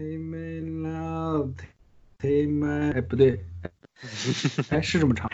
[0.00, 1.56] Take my love,
[2.18, 3.44] take my 哎不对，
[4.70, 5.30] 哎是这么唱。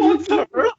[0.00, 0.72] 忘词儿了。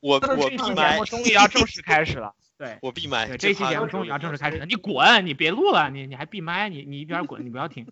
[0.00, 0.56] 我这我闭
[1.04, 2.34] 终于要正式开始了。
[2.62, 3.26] 对，我闭麦。
[3.26, 4.66] 对，这期节目终于要正式开始了。
[4.70, 7.84] 你滚，你别录了，你你还闭麦，你你一边滚，你不要听。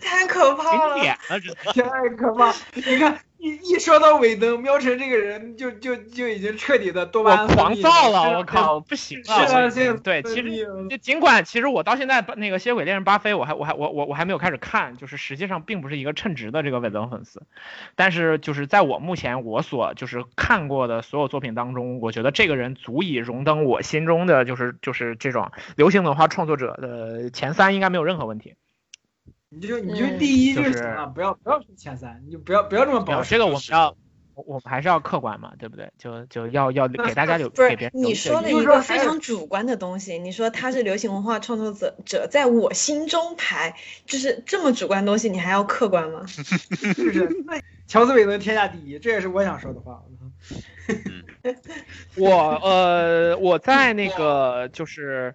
[0.00, 2.52] 太可怕了太可怕！
[2.74, 9.22] 你看，一一说到尾灯，喵晨这个人就就就已经彻底的多巴我胺分狂躁了，我靠，不行
[10.02, 17.42] 对，其实就尽管其实我到现在把那个《吸血鬼猎人巴菲》，我还我还我我我还没有开始看，就是实际上并不是一个称职的这个尾灯粉丝，
[17.94, 28.54] 但是就是在我目前我所就是看过的所有作品当中，我觉得这个人足以荣登我心中的就是就是这种流行文化创作者的前三，应该没有任何问题。
[29.48, 33.30] 你就你就嗯第一就就是行了，不要不要说前三，你就不要不要这么保守。
[33.30, 33.96] 这个我们要
[34.34, 35.90] 我我们还是要客观嘛，对不对？
[35.98, 46.26] 就就要要给大家留不是给别人你说了一个非常主观的东西，你说他是流行文化创作者者，在我心中排就是这么主观的东西，你还要客观吗？
[46.26, 46.42] 是
[46.92, 47.28] 不是？
[47.46, 50.02] 那乔斯韦登天下第一，这也是我想说的话。
[52.16, 52.28] 我
[52.62, 55.34] 呃，我在那个就是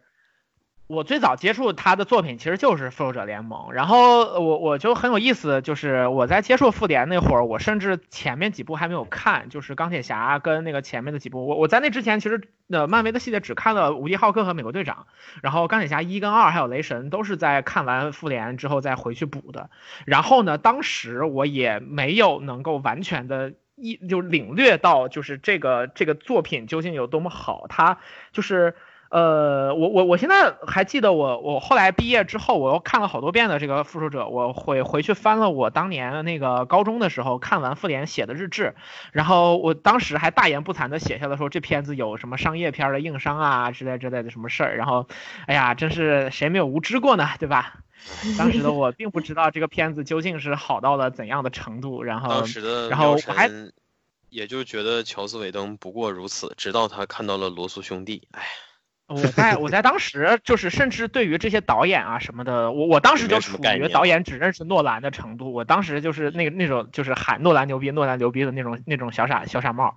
[0.92, 15.08] 我最早接触他的作品其实就是《复仇者联盟》，然后我我就很有意思，就是我在接触复联那会儿，我甚至前面几部还没有看，就是钢铁侠跟那个前面的几部，我我在那之前其实呃漫威的系列只看了无敌浩克和美国队长，
[15.42, 19.69] 然后钢铁侠一跟二还有雷神都是在看完复联之后再回去补的，
[20.06, 27.66] 然后呢，当时我也没有能够完全的一就领略到，就是这个这个作品究竟有多么好。
[27.69, 27.97] 它
[28.34, 28.75] 就是
[29.11, 38.73] 呃，我我我现在还记得我我后来毕业之后，我又看了好多遍的这个复仇者，我回回去翻了我当年那个高中的时候看完复联写的日志，
[39.11, 45.05] 然后我当时还大言不惭的写下了说这片子有什么商业片儿的硬伤啊之类之类的什么事儿，然后
[45.45, 47.79] 哎呀，真是谁没有无知过呢，对吧？
[48.38, 53.51] 当时的我并不知道这个片子究竟是好到了怎样的程度，然后当时的然后我还
[54.29, 58.41] 也就觉得乔斯韦登不过如此，直到他看到了罗素兄弟，哎，
[59.13, 69.95] 我在我在当时就是甚至对于这些导演啊什么的，我我当时就处于导演只认识诺兰的程度，我当时就是那个那种就是喊诺兰牛逼诺兰牛逼的那种那种小傻小傻帽，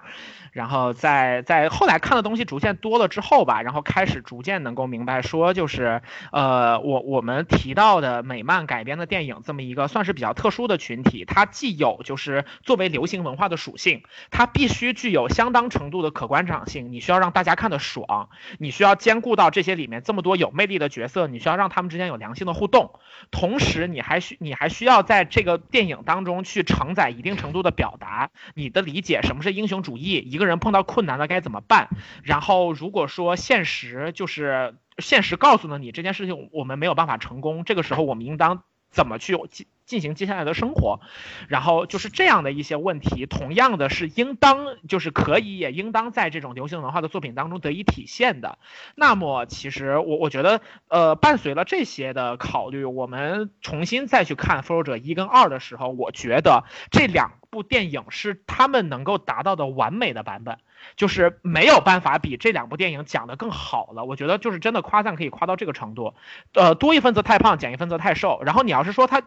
[0.55, 6.01] 然后在在后来看的东西逐渐多了之后吧，然后开始逐渐能够明白说就是
[6.31, 18.29] 呃我我们提到的美漫改编的电影这么一个算是比较特殊的群体，它既有就是作为流行文化的属性，它必须具有相当程度的可观赏性，你需要让大家看得爽。
[18.59, 22.93] 你需要兼顾到这些里面这么多有魅力的角色，你需要让他们之间有良性的互动，
[23.33, 31.89] 同时你还需你还需要在这个电影当中去承载一定程度的表达，你的理解什么是英雄主义，一个人碰到困难了该怎么办，
[32.23, 38.63] 然后如果说现实就是现实告诉了你这件事情我们没有办法成功，这个时候我们应当
[38.95, 41.01] 怎么去进进行接下来的生活，
[41.49, 48.59] 然后就是这样的一些问题，同样的是应当就是可以也应当在这种流行文化的作品当中得以体现的。
[48.95, 60.57] 那么其实我我觉得，呃，伴随了这些的考虑，我们重新再去看《复仇者一》跟二的时候，我觉得这两部电影是他们能够达到的完美的版本。
[60.97, 64.05] 就是没有办法比这两部电影讲得更好了。
[64.05, 66.15] 我觉得就是真的夸赞可以夸到这个程度。
[66.53, 68.41] 呃，多一分则太胖，减一分则太瘦。
[68.45, 69.23] 然后你要是说它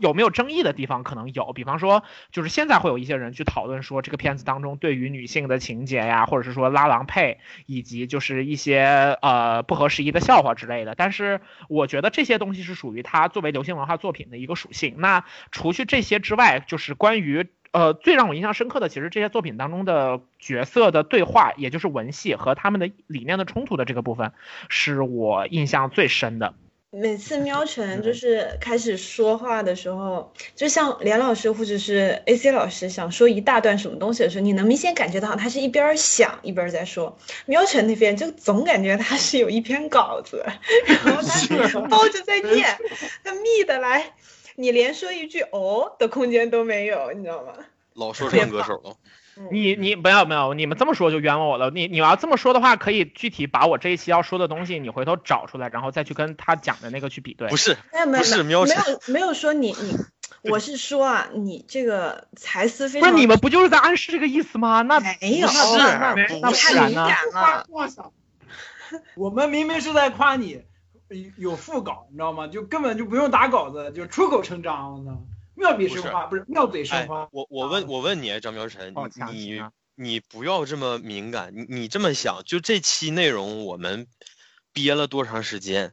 [0.00, 1.52] 有没有争议的地方，可能有。
[1.52, 2.02] 比方说，
[2.32, 10.94] 就是现在会有一些人去讨论说，这个片子当中对于女性的情节呀，或者是说拉郎配，以及就是一些呃不合时宜的笑话之类的。
[10.94, 14.94] 但是我觉得这些东西是属于它作为流行文化作品的一个属性。
[14.98, 17.48] 那除去这些之外，就是关于。
[17.72, 24.32] 呃，最让我印象深刻的，其实这些作品当中的角色的对话，也就是文戏和他们的理念的冲突的这个部分，
[24.68, 26.54] 是我印象最深的。
[26.90, 37.18] 每次喵晨就是开始说话的时候，就像连老师或者是 AC 老师想说一大段什么东西的时候，你能明显感觉到他是一边想一边在说。
[37.44, 40.42] 喵晨那边就总感觉他是有一篇稿子，
[41.04, 42.78] 然后他包着在念，
[43.22, 44.14] 他密的来，
[44.58, 47.52] 你连说一句哦的空间都没有，你知道吗？
[47.94, 48.96] 老说唱歌手了。
[49.52, 51.70] 你你不要不要，你们这么说就冤枉我了。
[51.70, 57.48] 你你要这么说的话，可以具体把我这一期要说的东西，你回头找出来，然后再去跟他讲的那个去比对。
[57.48, 59.96] 不是，没有没有不是没有没有没有说你你，
[60.50, 64.82] 我是说啊，你这个才思非常不是你们不就是在暗示这个意思吗？
[64.82, 67.08] 那没有，是那那那不太敏然呢？
[67.08, 67.64] 感了。
[69.14, 70.62] 我们明明是在夸你
[71.36, 72.46] 有副稿，你知道吗？
[72.46, 75.22] 就根本就不用打稿子，就出口成章，我操，
[75.54, 78.94] 妙笔生花，不是妙嘴生哎花。，我我问我问你，张苗晨
[79.32, 79.60] 你
[79.94, 84.06] 你不要这么敏感，你你这么想，就这期内容我们
[84.72, 85.92] 憋了多长时间？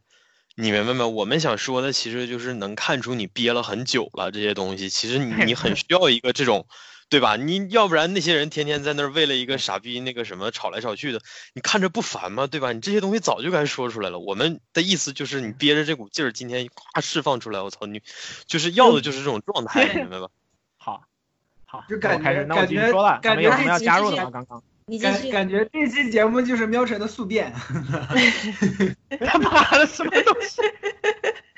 [0.58, 1.08] 你明白吗？
[1.08, 6.68] 我们想说的其实就是能看出你憋了很久了，这些东西其实你你很需要一个这种，
[7.08, 7.36] 对吧？
[7.36, 11.22] 你要不然那些人天天在那儿为了一个傻逼那个什么吵来吵去的，
[11.54, 12.48] 你看着不烦吗？
[12.48, 12.74] 对吧？
[12.74, 14.20] 你这些东西早就该说出来了。
[14.20, 18.02] 我们的意思就是你憋着这股劲儿，今天咵释放出来，我操你，
[18.48, 20.28] 就是要的就是这种状态，明白吧？
[20.78, 21.04] 好，
[21.66, 24.30] 好，就感觉感觉继续说了，感觉们有什么要加入的吗？
[24.32, 24.62] 刚刚
[25.02, 25.32] 感。
[25.32, 27.52] 感觉这期节目就是喵晨的宿便，
[29.26, 30.62] 他妈的什么东西？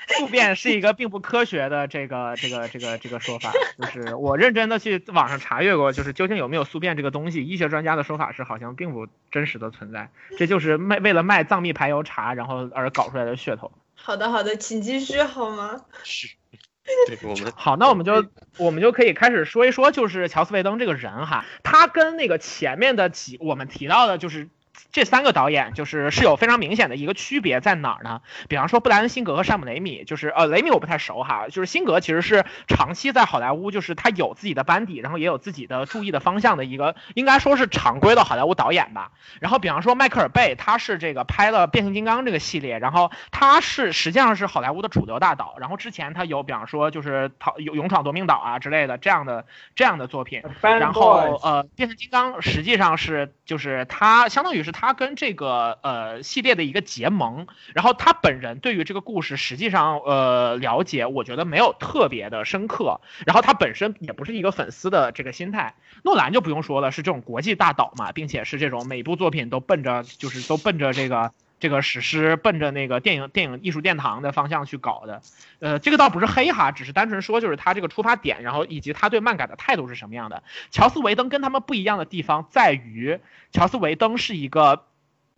[0.16, 13.70] 宿便是一个并不科学的这个这个这个这个说法，就是我认真的去网上查阅过，就是究竟有没有宿便这个东西，医学专家的说法是好像并不真实的存在，这就是卖为了卖藏秘排油茶然后而搞出来的噱头。
[13.94, 15.82] 好的好的，请继续好吗？
[16.04, 16.28] 是，
[17.06, 18.26] 对我们好，那我们就
[18.56, 24.48] 我们就可以开始说一说，就是乔斯维登这个人哈，他跟那个前面的几我们提到的，就是
[24.90, 28.22] 这三个导演，就是是有非常明显的一个区别在哪儿呢？
[28.48, 39.12] 比方说布莱恩辛格和山姆雷米，就是呃雷米我不太熟哈，就是辛格其实是长期在好莱坞，就是他有自己的班底，然后也有自己的注意的方向的一个，应该说是常规的好莱坞导演吧。
[39.40, 49.44] 然后比方说迈克尔贝，他是这个拍了变形金刚这个系列，然后他是实际上是好莱坞的主流大导，然后之前他有比方说就是逃勇勇闯夺命岛啊之类的这样的
[49.76, 50.42] 这样的作品，
[50.80, 65.74] 然后呃，变形金刚实际上是就是他相当于是他跟这个呃系列的一个结盟，然后他本人对于这个故事实际上呃了解，我觉得没有特别的深刻，然后他本身也不是一个粉丝的这个心态。
[66.04, 71.32] 诺兰就不用说了，是这种国际大导嘛，并且是这种每部作品都奔着就是都奔着这个。
[71.60, 75.22] 这个史诗奔着那个电影电影艺术殿堂的方向去搞的，
[75.58, 80.42] 呃，这个倒不是黑哈，只是单纯说就是他这个出发点，然后以及他对漫改的态度是什么样的。
[80.70, 83.18] 乔斯维登跟他们不一样的地方在于，
[83.52, 84.84] 乔斯维登是一个，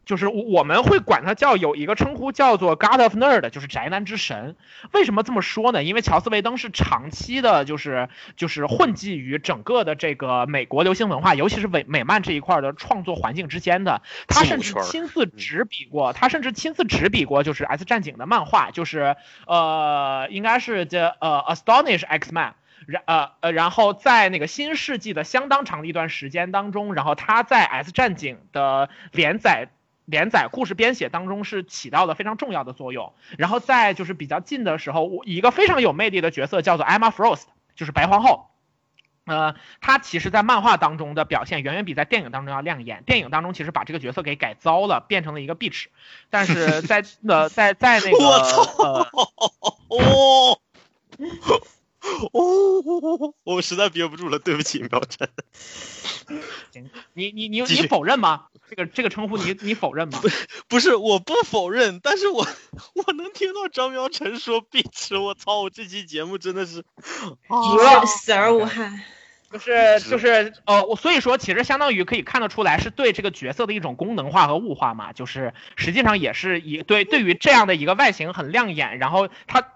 [0.04, 4.56] 就是我们会管他叫有一个称呼叫做 God of Nerd，就是宅男之神。
[4.92, 5.84] 为什么这么说呢？
[5.84, 14.02] 因为乔斯维登是长期的，就是就是混迹于整个的这个美国流行文化，尤其是美美漫这一块的创作环境之间的。
[14.26, 19.16] 他甚至亲自执笔过，他甚至亲自执笔过，就是 S 战警的漫画，就是
[19.46, 22.54] 呃，应该是这呃 Astonish X Man。
[22.86, 29.68] 然呃呃，然后在那个新世纪的相当长的一段时间当中，然后他在 S 战警的连载
[30.10, 33.12] 连载故事编写当中是起到了非常重要的作用。
[33.38, 37.44] 然后在就是比较近的时候，我一个非常有魅力的角色叫做 Emma Frost，
[37.76, 38.48] 就是白皇后。
[39.26, 43.04] 呃，她其实，在漫画当中的表现远远比在电影当中要亮眼。
[43.04, 45.86] 电影当中其实把这个角色给改糟了，变成了一个 bitch，
[46.30, 49.06] 但是在呃在在那个 我操呃
[52.00, 52.30] 哦。
[52.32, 55.28] 哦，我实在憋不住了，对不起，苗晨。
[56.72, 58.46] 行，你你你你否认吗？
[58.68, 60.20] 这个这个称呼你你否认吗？
[60.68, 62.46] 不是，我不否认，但是我
[62.94, 66.84] 我能听到张苗晨说 bitch，我操，我这期节目真的是，
[67.48, 69.02] 了死而无憾。
[69.52, 79.66] 就是就是呃，我所以说其实相当于可以看得出来是对这个角色的一种功能化和物化嘛，就是实际上也是以对对于这样的一个外形很亮眼，然后他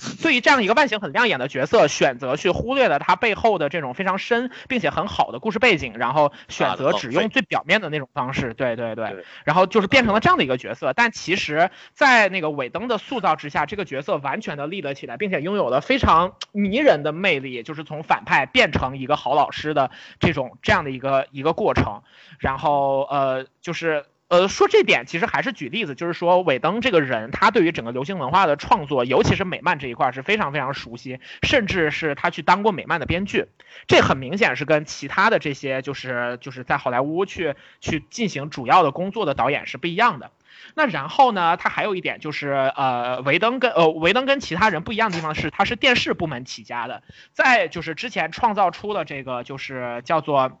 [0.00, 10.92] 他 对于这样一个外形很亮眼的角色，选择去忽略了他背后的这种非常深并且很好的故事背景，然后选择只用最表面的那种方式，对对对对，然后就是变成了这样的一个角色。
[10.92, 19.90] 但其实，在那个尾灯的塑造之下，这个角色完全的立了起来，并且拥有了非常迷人的魅力，就是从反派变成一个好老师的
[20.20, 22.02] 这种这样的一个一个过程。
[22.38, 24.04] 然后呃，就是。
[24.28, 33.46] 呃，说这点其实还是举例子，就是说尾灯这个人，他对于整个流行文化的创作，尤其是美漫这一块是非常非常熟悉，甚至是他去当过美漫的编剧，
[33.86, 40.30] 这很明显是跟其他的这些就是就是在好莱坞去去进行主要的工作的导演是不一样的。
[40.74, 50.60] 那然后呢，他还有一点就是，呃，维登跟呃维登跟其他人不一样的地方是，他是电视部门起家的，在就是之前创造出了这个就是叫做。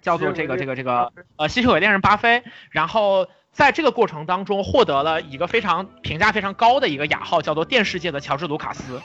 [0.00, 9.00] 叫做这个这个这个呃吸血鬼恋人巴菲，然后在这个过程当中获得了一个非常评价非常高的一个雅号，叫做电视界的乔治卢卡斯，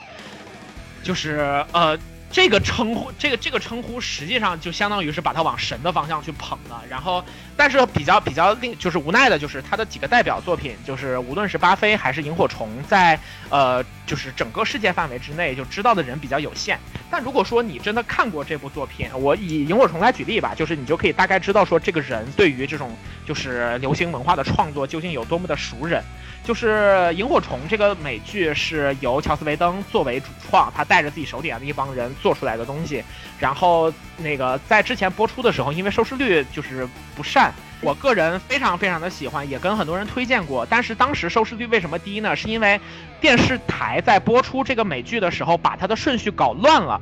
[1.02, 1.98] 就是呃
[2.36, 7.24] 这个称呼这个这个称呼实际上就相当于是把他往神的方向去捧了，然后
[7.56, 16.78] 但是比较比较令就是无奈的就是他的几个代表作品，就是无论是巴菲还是萤火虫，在呃就是整个世界范围之内就知道的人比较有限。
[17.10, 22.94] 但如果说你真的看过这部作品，我以萤火虫来举例吧，就是你就可以大概知道说这个人对于这种
[23.26, 26.04] 就是流行文化的创作究竟有多么的熟人。
[26.46, 26.68] 就是
[27.12, 33.02] 《萤火虫》这个美剧是由乔斯·维登作为主创，他带着自己手底下的一帮人做出来的东西。
[33.40, 40.64] 然后那个在之前播出的时候，因为收视率就是不善，我个人非常非常的喜欢，也跟很多人推荐过。
[40.70, 42.36] 但是当时收视率为什么低呢？
[42.36, 42.80] 是因为
[43.20, 47.00] 电视台在播出这个美剧的时候，把它的顺序搞乱了。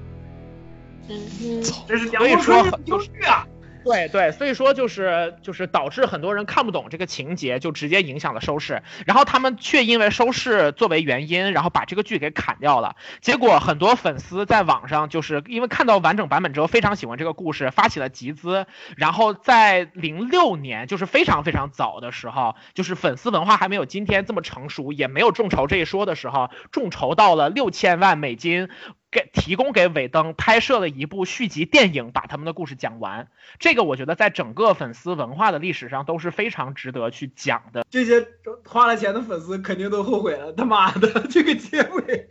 [1.10, 3.46] 嗯，这是所以说就是啊，
[3.84, 8.82] 对对，所以说就是就是导致很多人看不懂这个情节，就直接影响了收视。
[9.06, 12.96] 然后他们却因为收视作为原因，然后把这个剧给砍掉了。
[13.20, 18.66] 结果很多粉丝在网上就是因为看到完整版本之后，非常喜欢这个故事，发起了集资。
[18.96, 28.70] 然后在零六年，就是非常非常早的时候，就是粉丝文化还没有今天这么成熟，也没有众筹这一说的时候，众筹到了六千万美金。
[29.14, 33.28] 给提供给尾灯拍摄了一部续集电影，把他们的故事讲完。
[33.60, 37.86] 这个我觉得在整个粉丝文化的历史上都是非常值得去讲的。
[37.88, 38.26] 这些
[38.66, 42.28] 花了钱的粉丝肯定都后悔了，他妈的 这个结尾。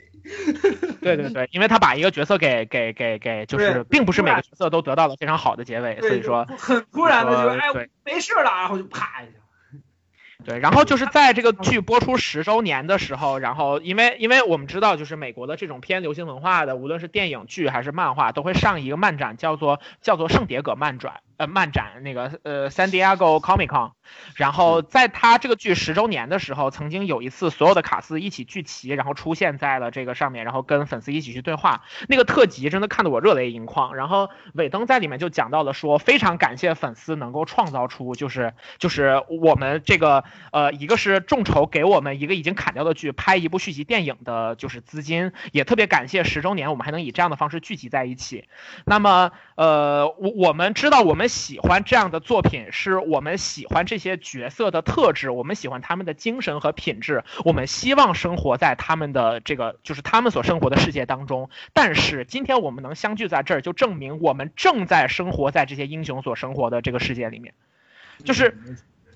[1.01, 9.39] 对对对，因为他把一个角色给给给给，就是并不是每个角色都得到了非常好的结尾，所以说很突然的就哎没事了，然后就啪一下。
[10.45, 23.91] 对，然后就是在这个剧播出十周年的时候，然后因为因为我们知道，就是美国的这种偏流行文化的，无论是电影剧还是漫画，都会上一个漫展，叫做叫做圣迭戈漫展，呃漫展那个呃 San Diego Comic Con。
[24.35, 31.83] 然后在他这个剧十周年的时候，曾经有一次所有的卡司一起聚齐，然后出现在了这个上面，然后跟粉丝一起去对话。
[32.07, 33.95] 那个特辑真的看得我热泪盈眶。
[33.95, 48.47] 然后尾灯在里面就讲到了说，非常感谢粉丝能够创造出就是就是我们这个呃一个是众筹给我们一个已经砍掉的剧拍一部续集电影的就是资金，也特别感谢十周年我们还能以这样的方式聚集在一起。
[48.85, 61.49] 那么呃我我们知道我们喜欢这样的作品，是我们喜欢这些角色的特质，我们喜欢他们的精神和品质，我们希望生活在他们的这个就是他们所生活的世界当中。
[61.73, 67.53] 但是今天我们能相聚在这儿，就证明我们正在生活在这些英雄所生活的这个世界里面。
[68.23, 68.55] 就是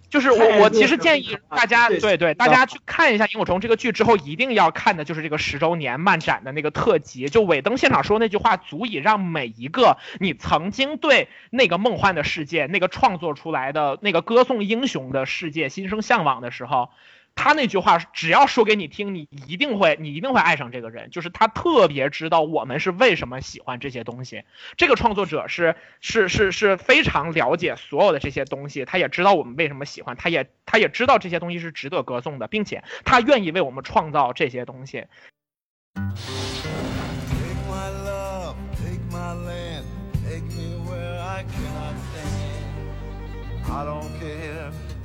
[0.10, 7.28] 就是我我其实建议大家对对对大家去看一下《萤火虫》这个剧之后，一定要看的就是这个十周年漫展的那个特辑。
[7.28, 16.90] 就尾灯现场说那句话，足以让每一个你曾经对那个梦幻的世界、那个创作出来的那个歌颂英雄的世界心生向往的时候。
[17.38, 21.10] 他那句话只要说给你听，你一定会，你一定会爱上这个人。
[21.12, 24.44] 就是他特别知道我们是为什么喜欢这些东西。
[24.76, 35.06] 这个创作者是是是是非常了解所有的这些东西，他也知道我们为什么喜欢，他也他也知道这些东西是值得歌颂的，并且他愿意为我们创造这些东西。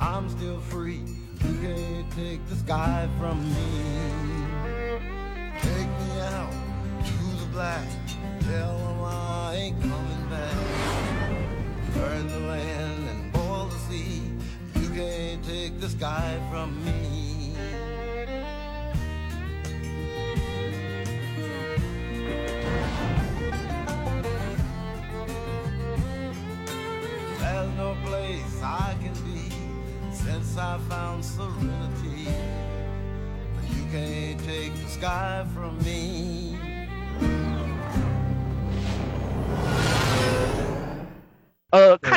[0.01, 1.05] I'm still free.
[2.15, 5.01] Take the sky from me.
[5.61, 6.53] Take me out
[7.07, 7.89] to the black,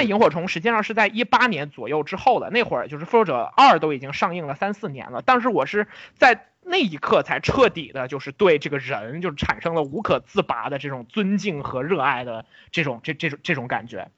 [0.08, 14.10] 萤火虫》实际上是在一八年左右之后了，那会儿就是《复仇者二》都已经上映了三四年了，但是我是在那一刻才彻底的，就是对这个人就是产生了无可自拔的这种尊敬和热爱的这种这这种这种感觉。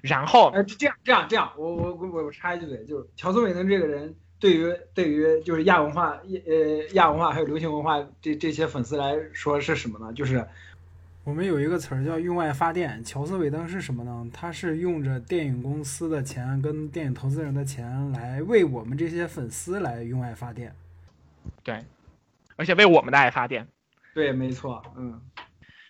[0.00, 10.10] 然后，哎，这样这样这样，我我我我插一句嘴，就是乔斯·韦登这个人，对于对于就是亚文化、呃亚文化还有流行文化这这些粉丝来说是什么呢？
[10.14, 10.48] 就是
[11.22, 13.04] 我们有一个词儿叫用爱发电。
[13.04, 14.26] 乔斯·韦登是什么呢？
[14.32, 20.74] 他是用着电影公司的钱跟电影投资人的钱来为我们这些粉丝来用爱发电。
[21.62, 21.84] 对，
[22.56, 23.66] 而且为我们的爱发电。
[24.14, 25.20] 对，没错，嗯，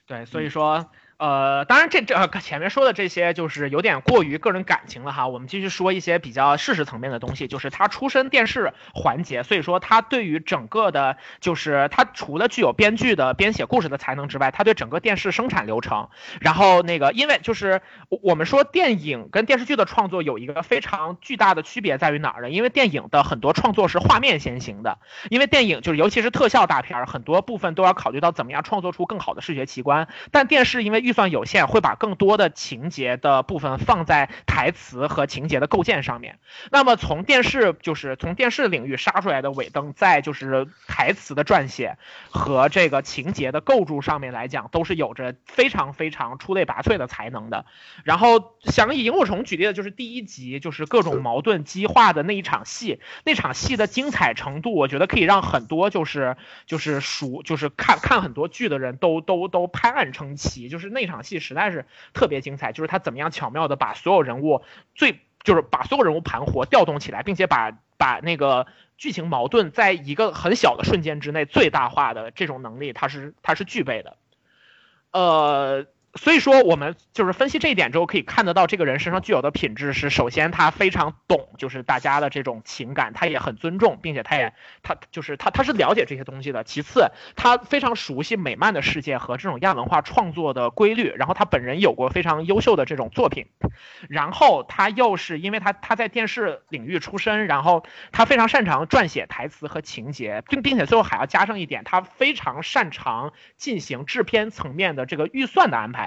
[0.05, 0.85] 对，所以说，
[1.21, 5.29] 呃，当然这这、前面说的这些就是有点过于个人感情了哈。
[5.29, 16.09] 我们继续说一些比较事实层面的东西，就是他出身电视环节，所以说他对于整个的，就是他除了具有编剧的编写故事的才能之外，他对整个电视生产流程，
[16.41, 22.49] 然后那个因为就是我们说电影跟电视剧的创作有一个非常巨大的区别在于哪儿呢？
[22.49, 24.97] 因为电影的很多创作是画面先行的，
[25.29, 36.39] 因为电影就是尤其是特效大片，很多部分都要考虑到怎么样创作出更好的视觉奇观，但电视因为预算有限，会把更多的情节的部分放在台词和情节的构建上面。
[36.71, 41.99] 那么从电视就是从电视领域杀出来的尾灯，在就是台词的撰写
[42.31, 47.67] 和这个情节的构筑上面来讲，都是有着非常非常出类拔萃的才能的。
[48.05, 56.37] 然后想以萤火虫举例的就是第一集，就是各种矛盾激化的那一场戏，那场戏的精彩程度，我觉得可以让很多就是
[56.67, 64.63] 就是熟就是看看很多剧的人都都都拍案称奇，就是那那场戏实在是特别精彩，就是他怎么样巧妙的把所有人物
[64.95, 68.67] 最就是把所有人物盘活调动起来，并且把把那个
[68.99, 74.17] 剧情矛盾在一个很小的瞬间之内最大化的这种能力，他是他是具备的，
[75.13, 75.87] 呃。
[76.17, 84.53] 所以说，我们就是分析这一点之后，可以看得到这个人身上具有的品质是：首先，他非常懂，就是大家的这种情感，他也很尊重，并且他也
[84.83, 86.65] 他就是他他是了解这些东西的。
[86.65, 93.47] 其次，他非常熟悉美漫的世界和这种亚文化创作的规律，然后他本人有过非常优秀的这种作品，
[94.09, 106.00] 然后他又是因为他他在电视领域出身，然后他非常擅长撰写台词和情节，并并且最后还要加上一点，他非常擅长进行制片层面的这个预算的安排。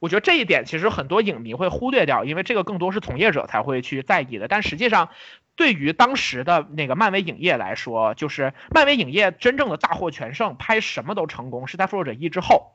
[0.00, 4.48] 我觉得这一点其实很多影迷会忽略掉，因为这个更多是从业者才会去在意的。
[4.48, 5.08] 但实际上，
[5.56, 12.72] 对于当时的那个漫威影业来说，就是漫威影业真正的大获全胜，拍什么都成功，是在《复仇者一》之后。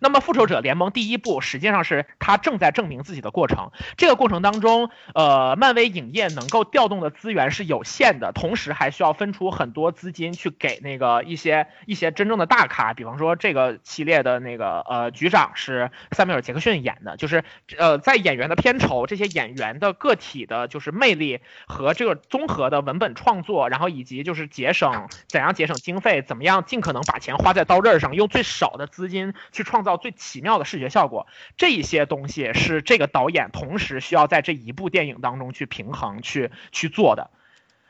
[0.00, 3.70] 那么，《复仇者联盟》第一部实际上是他正在证明自己的过程。
[3.96, 12.94] 这个过程当中，呃，漫威影业能够调动的资源是有限的，同时还需要分出很多资金去给那个一些一些真正的大咖。
[12.94, 17.44] 比方说，这个系列的那个呃局长是塞缪尔·杰克逊演的，就是
[17.78, 29.73] 呃在演员的片酬、这些演员的个体的就是魅力和这个综合的文本创作，然后以及就是节省怎样节省经费，怎么样尽可能把钱花在刀刃上，用最少的资金去创。
[29.74, 31.26] 创造最奇妙的视觉效果，
[31.56, 37.30] 这一些东西是这个导演同时需要在这一部电影当中去平衡、去去做的。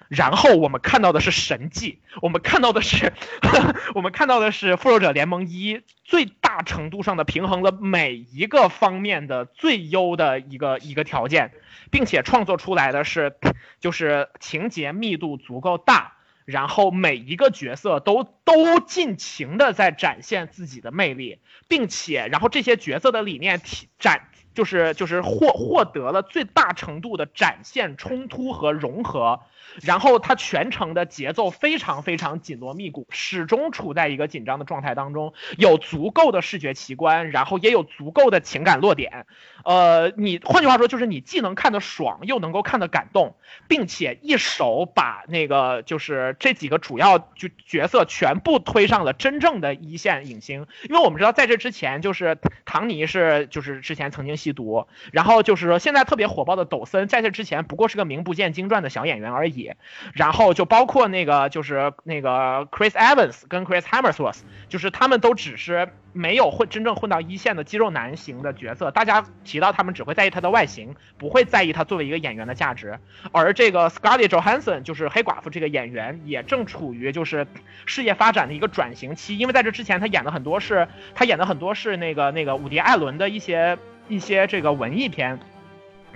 [0.08, 3.12] 然后我们看到的是神迹，我们看到的是，
[3.94, 11.52] 我们看到的是《复仇者联盟一》最大程度上的平衡了每一个方面的最优的一个一个条件，
[11.90, 13.36] 并且创作出来的是，
[13.80, 16.13] 就是情节密度足够大。
[16.44, 29.40] 然后每一个角色都都尽情的在展现自己的魅力，并且，然后这些角色的理念体展就是就是获获得了最大程度的展现冲突和融合。
[29.82, 39.26] 然后它全程的节奏非常非常紧锣密鼓，始终处在一个紧张的状态当中，有足够的视觉奇观，然后也有足够的情感落点。
[39.64, 43.34] 呃，你换句话说就是你既能看得爽，又能够看得感动，
[43.66, 50.68] 并且一手把那个就是这几个主要就角色全部推上了真正的一线影星。
[50.88, 59.72] 因为我们知道在这之前就是唐尼是就是之前曾经吸毒，然后就是现在特别火爆的抖森在这之前不过是个名不见经传的小演员而已。
[60.12, 68.90] 然后就包括那个，就是那个 Chris Evans 跟 Chris Hemsworth，就是他们都只是没有混真正混到一线的肌肉男型的角色。
[68.90, 72.98] 大家提到他们，只会在意他的外形，不会在意他作为一个演员的价值。
[73.32, 77.46] 而这个 Scarlett Johansson 就是黑寡妇这个演员，也正处于就是
[77.86, 79.38] 事业发展的一个转型期。
[79.38, 83.78] 因为在这之前，他演的很多是他演的很多是那个那个伍迪·艾伦的一些
[84.08, 85.38] 一些这个文艺片。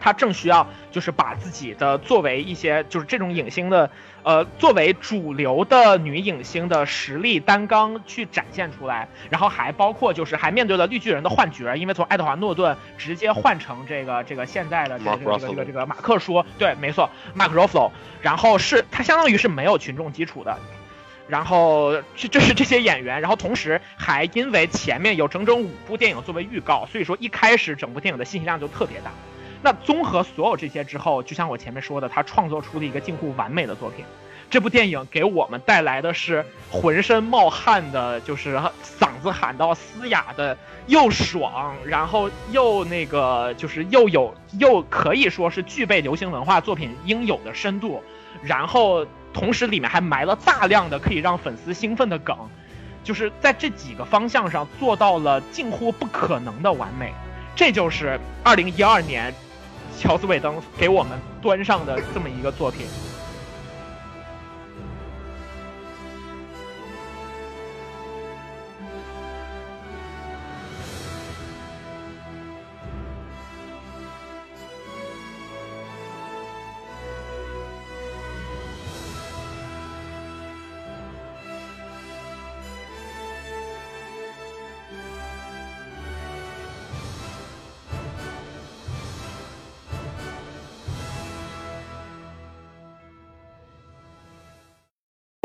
[0.01, 3.91] 他正需要就是把自己的作为一些就是这种影星的，
[4.23, 17.91] 呃，作为主流的女影星的实力担纲去展现出来，然后还包括就是还面对了绿巨人的幻觉，因为从爱德华诺顿直接换成这个这个现在的这个这个这个这个马克说，对，没错，Mark Ruffalo，
[18.23, 20.57] 然后是他相当于是没有群众基础的，
[21.29, 29.11] 然后这这是这些演员，然后同时还因为前面有整整五部电影作为预告，所以说一开始整部电影的信息量就特别大。
[29.63, 34.05] 那综合所有这些之后，就像我前面说的，他创作出了一个近乎完美的作品。
[34.51, 48.03] 这部电影给我们带来的是浑身冒汗的，就是嗓子喊到嘶哑的，又爽，然后又那个就是又有又可以说是具备流行文化作品应有的深度，
[48.43, 52.37] 然后同时里面还埋了大量的可以让粉丝兴奋的梗。
[53.05, 57.13] 就是在这几个方向上做到了近乎不可能的完美。
[57.57, 59.35] 这就是二零一二年
[59.99, 62.87] 乔斯韦登给我们端上的这么一个作品。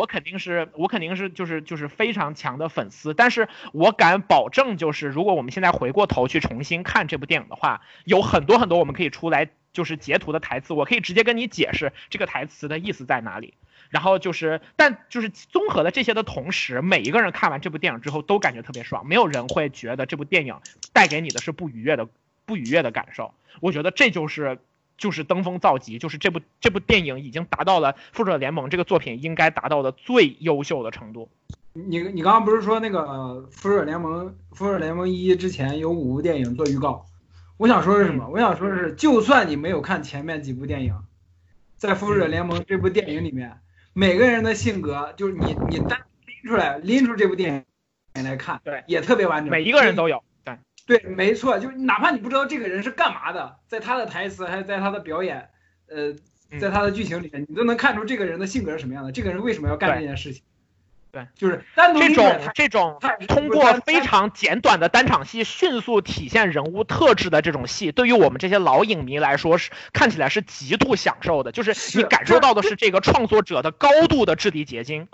[0.03, 13.53] 我肯定是我肯定是就是就是非常强的粉丝，但是我敢保证，就是如果我们现在回过头去重新看这部电影的话，有很多很多我们可以出来就是截图的台词，我可以直接跟你解释这个台词的意思在哪里。
[13.91, 20.59] 然后就是，但就是综合了这些的同时，每一个人看完这部电影之后都感觉特别爽，没有人会觉得这部电影
[20.91, 22.09] 带给你的是不愉悦的
[22.45, 23.33] 不愉悦的感受。
[23.61, 24.59] 我觉得这就是
[25.03, 31.27] 就是登峰造极，就是这部这部电影已经达到了《复仇者联盟》这个作品应该达到的最优秀的程度。
[31.73, 37.05] 你你刚刚不是说那个呃复仇者联盟复仇者联盟一之前有五部电影做预告？
[37.57, 38.29] 我想说是什么？
[38.29, 40.95] 我想说的是，就算你没有看前面几部电影，
[41.75, 43.59] 在复仇者联盟这部电影里面，
[43.91, 47.65] 每个人的性格就是你你单拎出来拎出这部电
[48.15, 49.51] 影来看，对，也特别完整。
[49.51, 50.23] 每一个人都有。
[50.85, 55.49] 对对，没错，就是哪怕你不知道这个人是干嘛的，在他的台词还是在他的表演，
[55.87, 56.13] 呃，
[56.59, 60.43] 在他的剧情里面，你都能看出这个人的性格是什么样的，这个人为什么要干这件事情。
[61.11, 75.07] 对，就是单独这种这种太通过非常简短的单场戏迅速体现人物特质的这种戏，对于我们这些老影迷来说是看起来是极度享受的，就是是你感受到的是这个创作者的高度的质地结晶。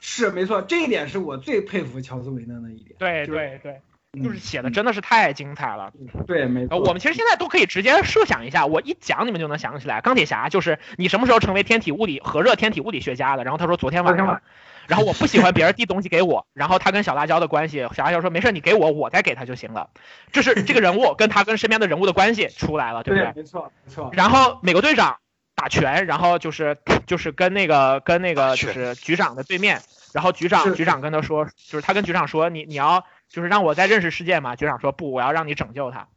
[0.00, 2.96] 是没错，这一点是我最佩服乔斯韦登的一点。
[2.98, 3.82] 对对对，嗯
[4.22, 5.92] 就是写的真的是太精彩了。
[6.26, 6.76] 对，没错。
[6.76, 10.00] 呃，我们其实现在都可以直接设想一下，我一讲你们就能想起来。
[10.00, 13.44] 钢铁侠就是你什么时候成为天体物理核热天体物理学家的？
[13.44, 14.40] 然后他说昨天晚上。
[14.88, 19.88] 然后我不喜欢别人递东西给我，然后他跟小辣椒的关系，小辣椒说没事，你给我，我再给他就行了。
[20.32, 23.32] 这是这个人物跟他跟身边的人物的关系出来了，对不对？
[23.36, 24.10] 没错，没错。
[24.12, 25.18] 然后美国队长
[25.54, 29.80] 打拳，然后就是就是跟那个跟那个就是局长的对面，
[30.12, 36.08] 然后局长局长跟他说，就是他跟局长说你你要就是让我再认识世界嘛，局长说不，我要让你拯救他。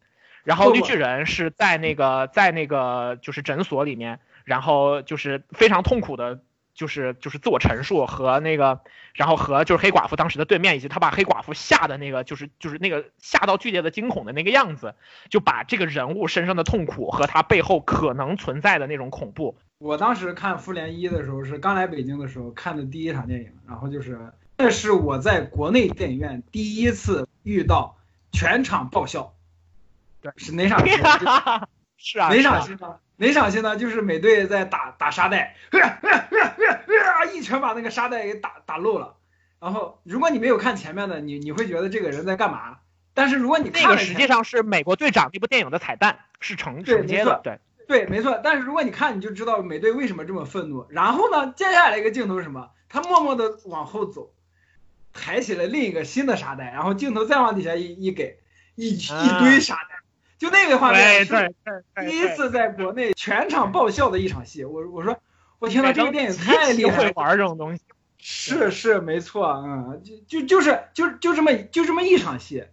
[0.43, 6.41] 然后绿巨人是在那个在那个就是诊所里面，然后就是非常痛苦的，
[6.73, 8.82] 就是就是自我陈述和那个，
[9.13, 14.95] 然后和就是黑寡妇当时的对面，以及他把黑寡妇吓的那个就是就是那个吓到剧烈的惊恐的那个样子，
[15.30, 24.19] 就把这个人物身上的痛苦和他背后可能存在的那种恐怖，我当时看《复联一》的时候是刚来北京的时候看的第一场电影，然后就是
[24.58, 27.98] 这是我在国内电影院第一次遇到
[28.32, 29.34] 全场爆笑。
[30.22, 30.98] 对，是哪场戏是
[31.98, 33.00] 是啊，哪场戏呢？
[33.18, 33.76] 哪场戏呢？
[33.76, 35.56] 就是美队在打打沙袋，
[37.34, 39.16] 一拳把那个沙袋给打打漏了。
[39.60, 42.78] 然后，如果你没有看前面的，你你会觉得这个人在干嘛？
[43.13, 48.39] 但是如果你那看那个实际上是美国队长这部电影的彩蛋，是承对承接的，对，对，没错。
[48.44, 50.86] 但是如果你看，你就知道美队为什么这么愤怒。
[50.89, 52.70] 然后呢，接下来一个镜头是什么？
[52.89, 54.32] 他默默的往后走，
[55.13, 58.39] 抬起了另一个新的沙袋，然后镜头再往底下一一给，
[58.76, 60.02] 一一堆沙袋，
[60.38, 61.54] 就那个画面是
[62.08, 64.65] 第一次在国内全场爆笑的一场戏。
[64.65, 65.17] 我我说，
[65.60, 67.12] 我天呐，这个电影太厉害了！
[67.15, 67.84] 玩这种东西，
[68.17, 72.63] 是是没错，嗯，就就就是就就这么就这么一场戏，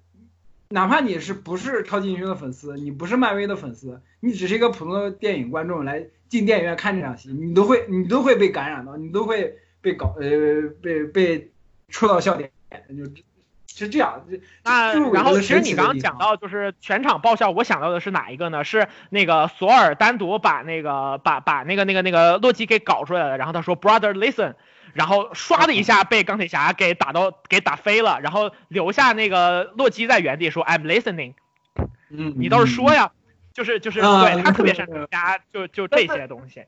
[0.70, 11.49] 哪怕你是不是超级英雄的粉丝，你不是漫威的粉丝，你只是一个普通的电影观众来进电影院看这场戏，你都会你都会被感染到，你都会被搞呃被被
[11.90, 12.50] 戳到笑点，
[12.88, 13.04] 就
[13.86, 14.24] 是这样。
[14.30, 18.64] 这那然后其实你刚刚讲到就是全场爆笑，我想到的是哪一个呢？
[18.64, 24.54] 是那个索尔单独把那个把把那个那个那个洛基给搞出来了，然后他说 brother listen，
[24.92, 31.34] 然后唰的一下被钢铁侠给打到给打飞了，然后留下那个洛基在原地说 I'm listening，
[32.10, 33.12] 嗯，你倒是说呀，
[33.54, 36.64] 就是就是啊对他特别擅对长加就就这些东西。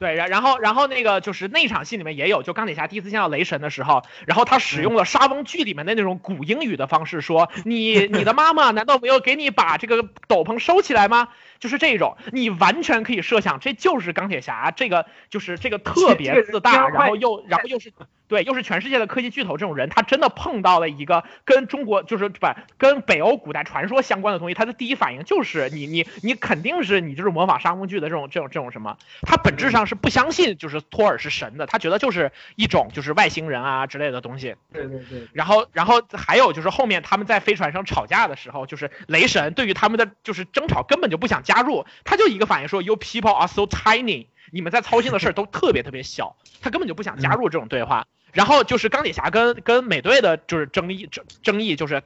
[0.00, 11.28] 对，然然后然后那个就是那场戏里面也有，就钢铁侠第一次见到雷神的时候，然后他使用了沙翁剧里面的那种古英语的方式说：“你 你的妈妈难道没有给你把这个斗篷收起来吗？”
[11.60, 17.92] 就是这种，你完全可以设想，这就是钢铁侠这个就是这个特别自大，然后又然后又是
[18.30, 22.46] 对，又是全世界的科技巨头这种人，他真的碰到了一个跟中国就是不
[22.78, 34.54] 跟北欧古代传说相关的东西，他的第一反应就是你你你肯定是你就是模仿沙漠剧的这种这种这种什么，他本质上是不相信就是托尔是神的，他觉得就是一种就是外星人啊之类的东西。
[34.72, 48.06] 对对对，然后然后还有就是后面他们在飞船上吵架的时候，就是雷神对于他们的就是争吵根本就不想加入，他就一个反应说 You people are so tiny，你们在操心的事儿都特别特别小，他根本就不想加入这种对话。
[48.32, 52.00] 然后就是钢铁侠跟跟美队的，就是争议争争议，就是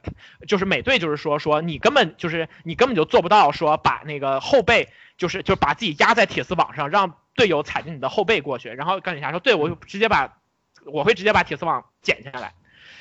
[0.47, 8.69] 就是美队就是说说你根本就是你根本就做不到说把那个后背就是就把自己压在铁丝网上，让队友踩着你的后背过去。
[8.69, 10.37] 然后钢铁侠说，对我直接把
[10.85, 12.53] 我会直接把铁丝网剪下来。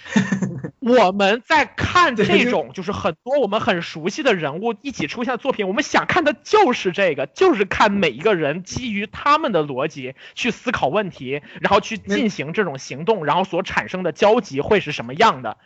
[0.80, 15.56] 我们在看这种就是很多我们很熟悉的人物一起出现的作品，我们想看的就是这个，就是看每一个人基于他们的逻辑去思考问题，然后去进行这种行动，然后所产生的交集会是什么样的。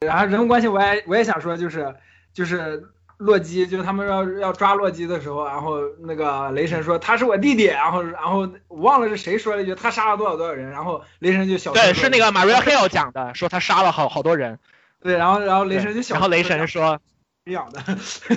[0.00, 1.94] 然后人物关系，我也我也想说，就是
[2.34, 2.84] 就是
[3.18, 14.58] 洛基，就是他们要要抓洛基的时候，然后那个雷神说他是我弟弟，然后然后我忘了是谁说了一句他杀了多少多少人，然后雷神就小对，是那个 Maria Hill 讲的，说他杀了好好多人。
[15.02, 17.00] 对，然后然后雷神就小，然后雷神说
[17.44, 17.80] 养的，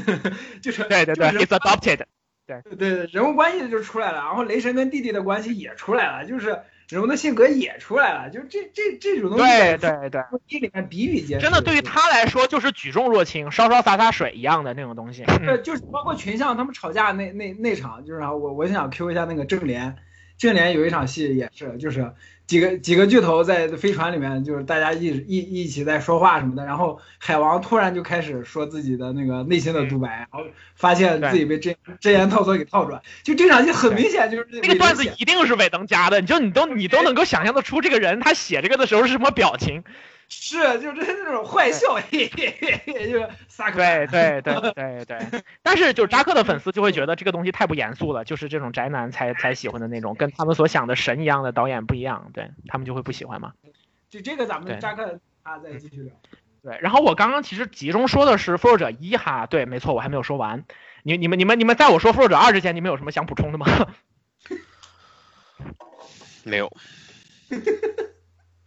[0.62, 2.04] 就是对对对，He's adopted。
[2.46, 6.60] 对对对，人物关系就出来了，然后雷神跟弟弟的关系也出来了，就是
[6.90, 11.42] 人物的性格也出来了，就这这这种东西，对对对，里面比比皆是。
[11.42, 15.24] 真的，对于他来说就是举重若轻，稍稍洒洒水一样的那种东西。
[15.24, 19.96] 对，就是包括群像他们吵架那那那场，就是我我想 Q 一下那个郑莲，
[20.38, 22.14] 郑莲有一场戏也是，就是。
[22.50, 30.40] 几个几个巨头在飞船里面，就是大家一一一起在说话什么的，然后海王突然就开始说自己的那个内心的独白，然后
[30.74, 33.04] 发现自己被真真言套索给套住了。
[33.22, 39.84] 就这场戏很明显就是那个段子一定是韦登加的，你就你都你都能够想象得出这个人他写这个的时候是什么表情。
[40.30, 43.78] 是，就是那种坏笑，嘿嘿嘿，就是撒可。
[43.78, 53.54] 对 对对对对，但是就是扎克的粉丝就会觉得这个东西太不严肃了，就是这种宅男才才喜欢的那种，跟他们所想的神一样的导演不一样，对他们就会不喜欢嘛。
[54.10, 56.14] 就这个咱们扎克啊再继续聊。
[56.62, 60.66] 对，然后我刚刚其实集中说的是复仇者一哈，对，没错，我还没有说完。
[61.04, 63.66] 你你们你们你们在我说复仇者二之前，你们有什么想补充的吗？
[66.44, 66.72] 没有。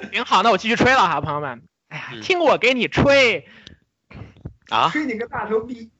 [0.10, 1.62] 挺好，那我继续吹了哈，朋友们。
[1.88, 3.46] 哎呀，听我给你吹
[4.70, 4.88] 啊！
[4.90, 5.90] 吹你个大头逼！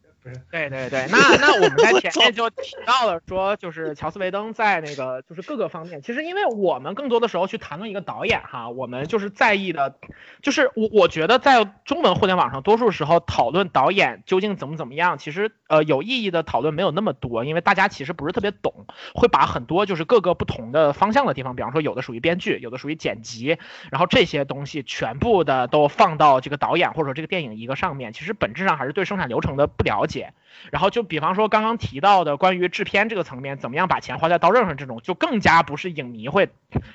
[0.51, 9.97] 对对对，那那我们在 前面就提到了说，就是乔斯维登在那个就是各个方面，其实因为我们更多的时候去谈论一个导演哈，我们就是在意的，
[10.41, 23.59] 就是我我觉得在中文互联网上，多数时候讨论导演究竟怎么怎么样，其实呃有意义的讨论没有那么多，因为大家其实不是特别懂，会把很多就是各个不同的方向的地方，比方说有的属于编剧，有的属于剪辑，
[23.91, 30.12] 然后这些东西全部的都放到这个导演或者这个电影一个上面，其实本质上还是对生产流程的不了解。
[30.13, 30.35] 解，
[30.71, 36.51] 然后就比方说刚刚提到的关于制片这个层面，怎么样把钱花在刀刃上这种，就更加不是影迷会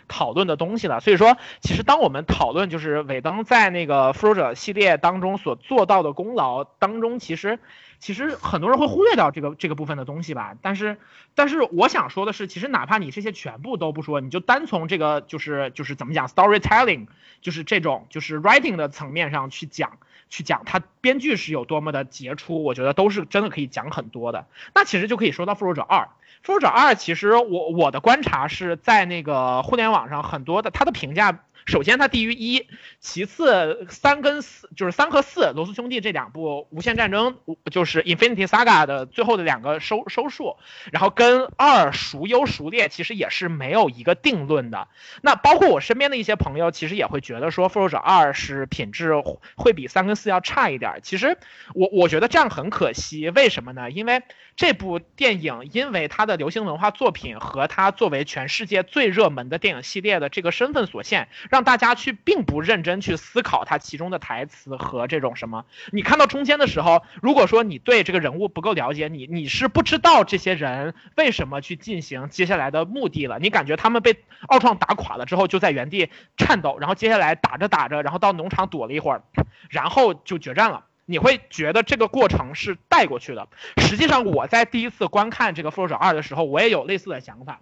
[0.07, 0.99] 讨论的东西了。
[0.99, 7.59] 所以说，其实当我们讨论就是尾灯在那个复仇者系列当中所做到的功劳当中，其实
[7.99, 10.55] 其实很多人会忽略掉这个这个部分的东西吧。
[10.61, 10.97] 但是
[11.33, 17.07] 但是我想说的是，其实哪怕你这些全部都不说，你就单从这个就是就是怎么讲 storytelling，
[17.41, 19.97] 就是这种就是 writing 的层面上去讲。
[20.29, 24.45] 去讲他编剧是有多么的杰出，我觉得都是真的可以讲很多的。
[24.73, 25.99] 那其实就可以说到《复仇者二》，
[26.43, 31.39] 《复仇者二》其实我我的观察是在那个互联网上很多的，他的评价。
[31.67, 32.67] 首先它低于一，
[32.99, 37.37] 其次三跟四就是三和四罗斯兄弟这两部无限战争
[37.69, 40.55] 就是 Infinity Saga 的最后的两个收收数，
[40.91, 44.87] 然后跟二孰优孰劣其实也是没有一个定论的。
[45.21, 49.11] 那包括我身边的一些朋友，其实也会觉得说复仇者二是品质
[49.55, 50.99] 会比三跟四要差一点。
[51.03, 51.37] 其实
[51.73, 53.91] 我我觉得这样很可惜，为什么呢？
[53.91, 54.23] 因为
[54.55, 65.65] 这部电影因为它的流行文化作品和它作为全世界最热门的电影系列的这个身份所限，让让大家去并不认真去思考它其中的台词和这种什么。
[65.91, 73.39] 你看到中间的时候，如果说你对这个人物不够了解，你你是不知道这些人为什么去进行接下来的目的了。
[73.39, 79.23] 你感觉他们被奥创打垮了之后，就在原地颤抖，然后接下来打着打着，然后到农场躲了一会儿，
[79.71, 80.85] 然后就决战了。
[81.07, 83.47] 你会觉得这个过程是带过去的。
[83.77, 87.61] 实际上，我在第一次观看这个《复仇者二》的时候，我也有类似的想法，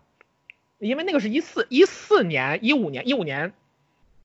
[0.79, 3.53] 因为那个是一四一四年、一五年、一五年。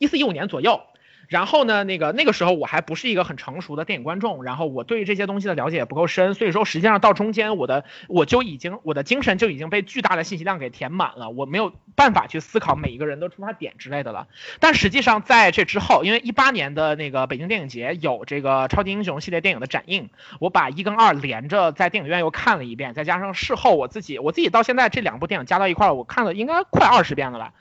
[0.00, 0.80] 一四一五年左右，
[1.28, 14.26] 然后呢，那个那个时候我还不是一个很成熟的电影观众，然后我对这些东西的了解也不够深，所以说实际上到中间我的我就已经我的精神就已经被巨大的信息量给填满了，我没有办法去思考每一个人的出发点之类的了。
[14.58, 20.08] 但实际上在这之后，因为一八年的那个北京电影节有这个超级英雄系列电影的展映，
[20.38, 27.52] 我把一跟二连着在电影院又看了一遍，再加上事后我自己我自己到现在这两部电影加到一块儿，我看了应该快二十遍了吧。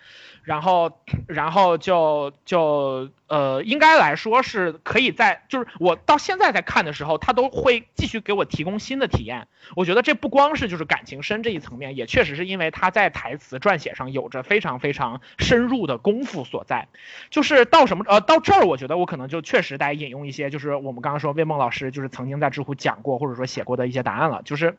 [0.43, 0.91] 然后，
[1.27, 9.47] 然后就就呃，应该来说是可以在，就是我到现在在看的时候，它都会继续给我提供新的体验。
[9.75, 16.87] 我觉得这不光是就是感情深这一层面，也确实是因为他在台词撰写上有着非常非常深入的功夫所在。
[17.29, 24.77] 就是到什么呃到这儿，我觉得我可能就确实得引用一些，就是我们刚刚说魏梦老师就是曾经在知乎讲过或者说写过的一些答案了，就是。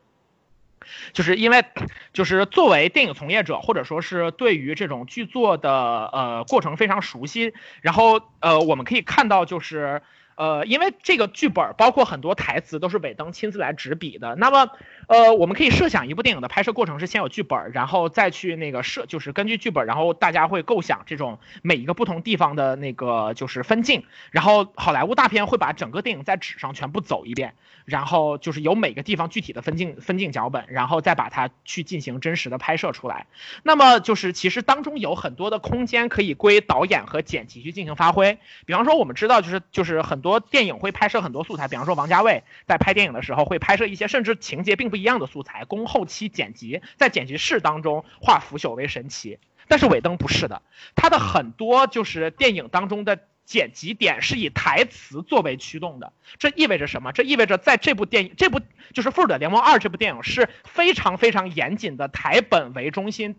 [1.12, 1.64] 就是因为，
[2.12, 10.02] 就是作为电影从业者，或者说是对于这种剧作的呃过程非常熟悉，然后呃我们可以看到就是
[10.36, 14.70] 呃因为这个剧本包括很多台词都是尾灯亲自来执笔的，那么
[15.10, 27.54] 呃我们可以设想一部电影的拍摄过程是先有剧本，然后再去那个设就是根据剧本，然后大家会构想这种每一个不同地方的那个就是分镜，然后好莱坞大片会把整个电影在纸上全部走一遍。
[27.86, 33.26] 然后就是有每个地方具体的分镜分镜脚本，然后再把它去进行真实的拍摄出来。
[33.64, 38.38] 那么就是其实当中有很多的空间可以归导演和剪辑去进行发挥。
[38.64, 49.38] 比方说我们知道就是就是很多电影会拍摄很多素材，比方说王家卫在拍电影的时候会拍摄一些甚至情节并不一样的素材，供后期剪辑，在剪辑室当中化腐朽为神奇。
[49.66, 50.62] 但是尾灯不是的，
[50.94, 53.18] 它的很多就是电影当中的。
[53.46, 57.10] 剪辑点是以台词作为驱动的，这意味着什么？
[57.10, 58.60] 这意味着在这部电影，这部
[58.92, 63.34] 就是《复仇者联盟二》这部电影是非常非常严谨的台本为中心、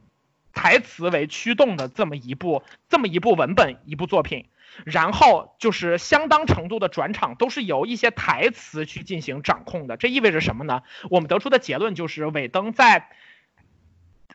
[0.52, 4.48] 台词为驱动的这么一部这么一部文本一部作品，
[4.86, 9.98] 然后就是相当程度的转场都是由一些台词去进行掌控的。
[9.98, 10.84] 这意味着什么呢？
[11.10, 13.10] 我们得出的结论就是尾灯在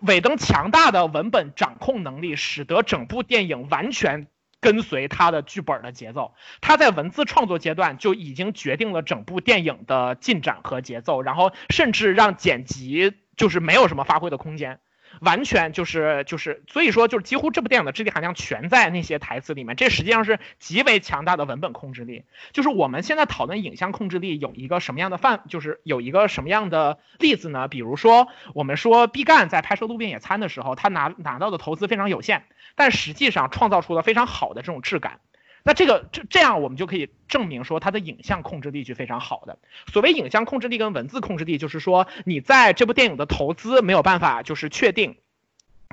[0.00, 4.26] 尾灯强大的文本掌控能力，使得整部电影完全。
[4.58, 14.80] 跟随他的剧本的节奏，他在文字创作阶段就已经决定了整部电影的进展和节奏，然后甚至让剪辑就是没有什么发挥的空间，
[15.20, 22.24] 完全就是就是，所以说就是几乎这部电影的智力含量全在那些台词里面，这实际上是极为强大的文本控制力。
[22.52, 27.68] 就是我们现在讨论影像控制力有一个什么样的范，就是有一个什么样的例子呢？
[27.68, 32.44] 比如说我们说毕赣在拍摄《路边野餐》的时候，他拿拿到的投资非常有限。
[32.78, 35.20] 但实际上创造出了非常好的这种质感，
[35.66, 39.58] 那这个这这样我们就可以证明说它的影像控制力是非常好的。
[39.92, 45.16] 所谓影像控制力跟文字控制力，就是说你在这部电影的投资没有办法就是确定，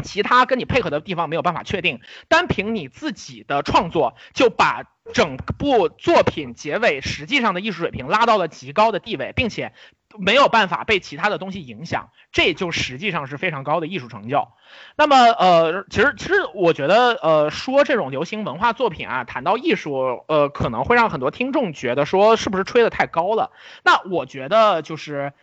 [0.02, 9.74] 其他跟你配合的地方没有办法确定，单凭你自己的创作就把整部作品结尾实际上的艺术水平拉到了极高的地位，并且。
[10.20, 14.48] 没有办法被其他的东西影响，这就实际上是非常高的艺术成就。
[14.96, 23.50] 那么，呃，其实其实我觉得，呃，说这种流行文化作品啊，谈到艺术，呃，可能会让很多听众觉得说是不是吹得太高了。
[23.84, 25.34] 那我觉得就是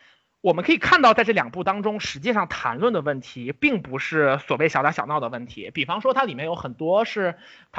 [0.41, 5.71] 我们可以看到，在这两部当中，实际上谈论的问题并不是所谓小打小闹的问题。
[5.73, 7.35] 比方说，它里面有很多是，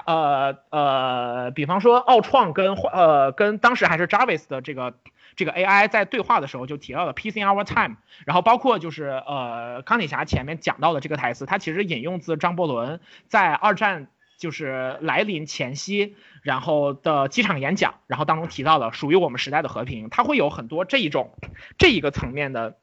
[0.05, 4.93] 呃呃，比方说奥创跟呃跟当时还是 Jarvis 的这个。
[5.33, 7.95] 这个 AI 在对话的时候就提到了 “Peace in our time”，
[8.25, 21.31] 然后包括就是呃钢铁侠前面讲到的这个台词，它其实引用自张伯伦在二战就是来临前夕，然后的机场演讲，然后当中提到了属于我们时代的和平，它会有很多这一种
[21.77, 22.77] 这一个层面的。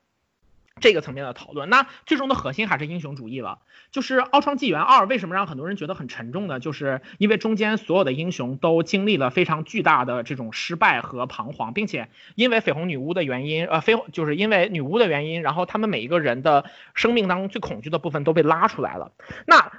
[0.81, 3.59] 这个层面的讨论，那最终的核心还是英雄主义了。
[3.91, 6.61] 就是《奥创纪元二》为什么让很多人觉得很沉重呢？
[6.61, 19.11] 就是因为中间所有的英雄都经历了非常巨大的这种失败和彷徨，并且因为绯红女巫的原因，呃，绯红就是因为女巫的原因，然后他们每一个人的生命当中最恐惧的部分都被拉出来了。
[19.49, 19.73] 那。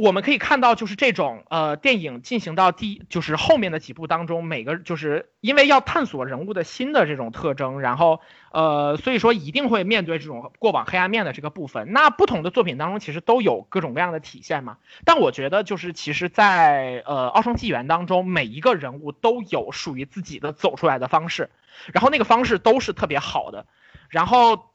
[0.00, 8.20] 我们可以看到，就是这种呃电影进行到第就是后面的几部当中，每个就是因为要探索人物的新的这种特征，然后
[8.52, 11.92] 呃所以说一定会面对这种过往黑暗面的这个部分。
[11.92, 14.76] 那不同的作品当中其实都有各种各样的体现嘛。
[15.04, 21.50] 但我觉得就是其实，在呃《奥创纪元》当中，每一个人物都有属于自己的走出来的方式，
[21.92, 23.66] 然后那个方式都是特别好的，
[24.08, 24.70] 然后。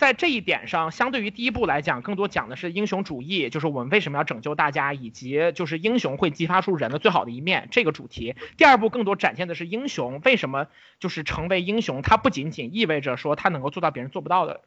[0.00, 8.34] 在这一点上，相对于第一部来讲，更多讲的是英雄主义，就是我们为什么要拯救大家，以及就是英雄会激发出人的最好的一面这个主题。
[8.56, 10.68] 第二部更多展现的是英雄为什么
[11.00, 14.62] 就是成为英雄，它不仅仅意味着说他能够做到别人做不到的、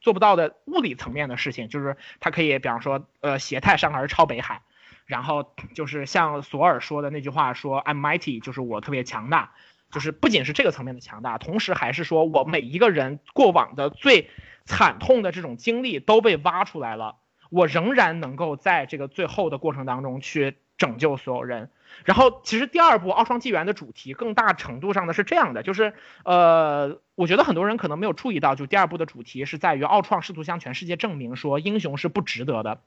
[0.00, 4.62] 做不到的物理层面的事情，就是他可以，比方说，呃，携泰山而超北海。
[5.06, 9.52] 然后就是像索尔说的那句话说 I'm mighty，就是我特别强大，
[9.94, 14.28] 就是不仅是这个层面的强大，同时还是说我每一个人过往的最
[14.64, 17.14] 惨痛的这种经历都被挖出来了，
[17.48, 21.70] 我仍然能够在这个最后的过程当中去拯救所有人。
[22.04, 32.80] 然后，其实第二部《奥创纪元》的主题更大程度上的是这样的，就是呃，我觉得很多人可能没有注意到，就第二部的主题是在于奥创试图向全世界证明说英雄是不值得的。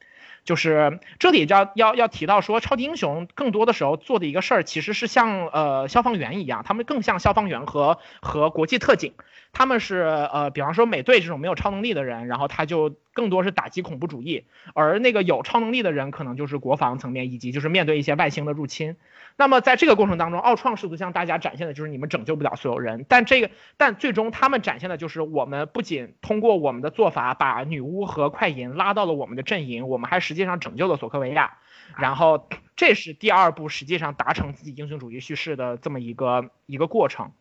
[0.44, 9.14] 就是这里要要要提到说，超级英雄更多的时候做的一个事儿，其实是像呃消防员一样，他们更像消防员和和国际特警，
[9.52, 9.98] 他们是
[10.32, 18.96] 呃，比方说美队这种没有超能力的人，然后他就更多是打击恐怖主义，而那个有超能力的人，可能就是国防层面以及就是面对一些外星的入侵。
[19.40, 31.60] 那么在这个过程当中，奥创试图向大家展现的就是你们拯救不了所有人，但这个但最终他们展现的就是我们不仅通过我们的做法把女巫和快银拉到了我们的阵营，我们还实际上拯救了索科维亚，
[31.98, 37.32] 然后这是第二部实际上达成自己英雄主义叙事的这么一个一个过程。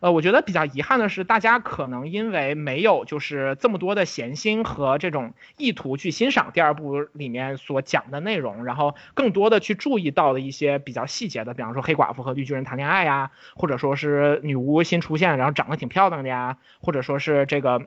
[0.00, 17.82] 呃，我觉得比较遗憾的是，大家可能因为没有就是这么多的闲心和这种意图去欣赏第二部里面所讲的内容，然后更多的去注意到了一些比较细节的，比方说黑寡妇和绿巨人谈恋爱呀，或者说是女巫新出现，然后长得挺漂亮的呀，或者说是这个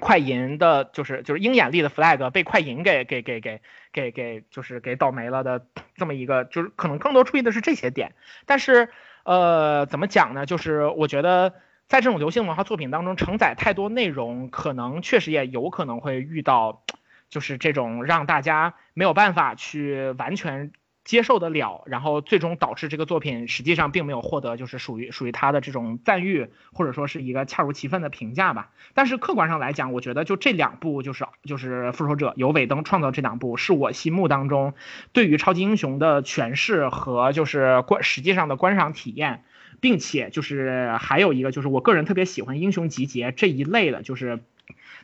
[0.00, 3.60] 快银的，就是就是鹰眼力的 flag 被快银给给给给
[3.92, 5.66] 给给就是给倒霉了的
[5.96, 8.14] 这么一个，就是可能更多注意的是这些点，
[8.46, 8.88] 但是。
[9.26, 10.46] 呃，怎么讲呢？
[10.46, 11.52] 就是我觉得
[11.88, 16.84] 在这种流行文化作品当中承载太多内容，可能确实也有可能会遇到，
[17.28, 20.70] 就是这种让大家没有办法去完全
[21.06, 28.70] 接受得了，然后最终导致这个作品实际上并没有获得就是属于属于他的这种赞誉，或者说是一个恰如其分的评价吧。
[28.92, 34.74] 但是客观上来讲，我觉得就这两部就是就是复仇者由尾灯创造这两部，是我心目当中
[35.12, 39.44] 对于超级英雄的诠释和就是观实际上的观赏体验，
[39.80, 44.40] 并且就是还有一个就是我个人特别喜欢英雄集结这一类的，就是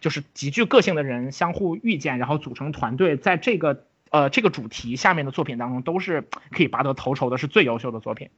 [0.00, 8.30] 就是极具个性的人相互遇见，然后组成团队，在这个呃这个主题下面的作品当中都是可以拔得头筹的，是最优秀的作品。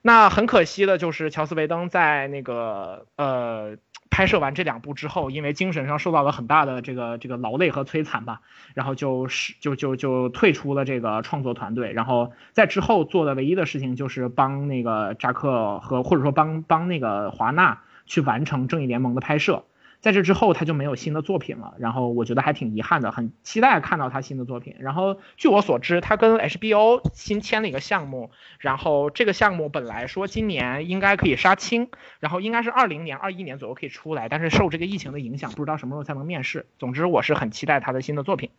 [0.00, 3.76] 那很可惜的就是乔斯维登在那个呃。
[4.12, 8.40] 拍摄完这两部之后，因为精神上受到了很大的这个这个劳累和摧残吧，
[8.74, 19.64] 然后就是就就就退出了这个创作团队，然后在之后做的唯一的事情就是帮那个扎克和或者说帮帮那个华纳去完成正义联盟的拍摄。
[20.00, 24.76] 在这之后，他就没有新的作品了，然后我觉得还挺遗憾的，很期待看到他新的作品。
[24.78, 36.66] 然后据我所知，他跟 HBO 新签了一个项目，然后这个项目本来说今年应该可以杀青，然后应该是二零年、二一年左右可以出来，但是受这个疫情的影响，不知道什么时候才能面世。
[36.78, 38.50] 总之，我是很期待他的新的作品。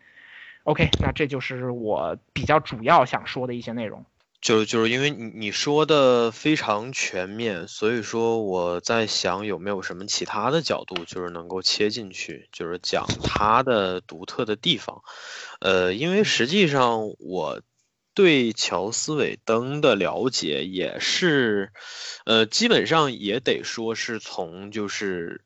[0.64, 4.06] OK，那这就是我比较主要想说的一些内容。
[4.42, 15.04] 就是就是因为你你说的非常全面，所以说我在想有没有什么其他的角度，就是能够切进去，就是讲它的独特的地方。
[15.60, 17.62] 呃，因为实际上我
[18.16, 21.72] 对乔斯韦登的了解也是，
[22.26, 25.46] 呃，基本上也得说是从就是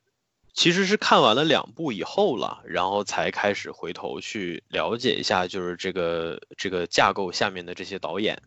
[0.54, 8.42] 其实是看完了两部以后了，然后才开始回头去了解一下，就是这个这个架构下面的这些导演。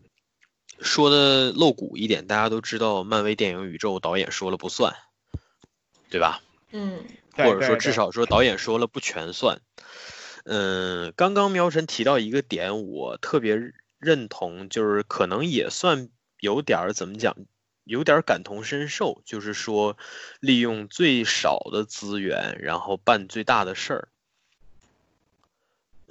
[0.81, 4.95] 说的露骨一点，大家都知道，漫威电影宇宙导演说了不算，
[6.09, 6.41] 对吧？
[6.71, 7.03] 嗯，
[7.33, 9.61] 或者说至少说导演说了不全算。
[10.45, 16.09] 嗯，刚刚喵神提到一个点，我特别认同，就是可能也算
[16.39, 17.35] 有点儿怎么讲，
[17.83, 19.97] 有点感同身受，就是说
[20.39, 24.07] 利用最少的资源，然后办最大的事儿。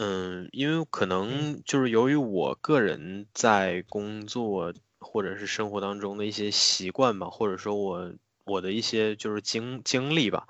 [0.01, 10.47] 嗯，因为可能就是由于我个人在工作或者是生活当中的一些习惯吧，或者说我我的一些就是经经历吧，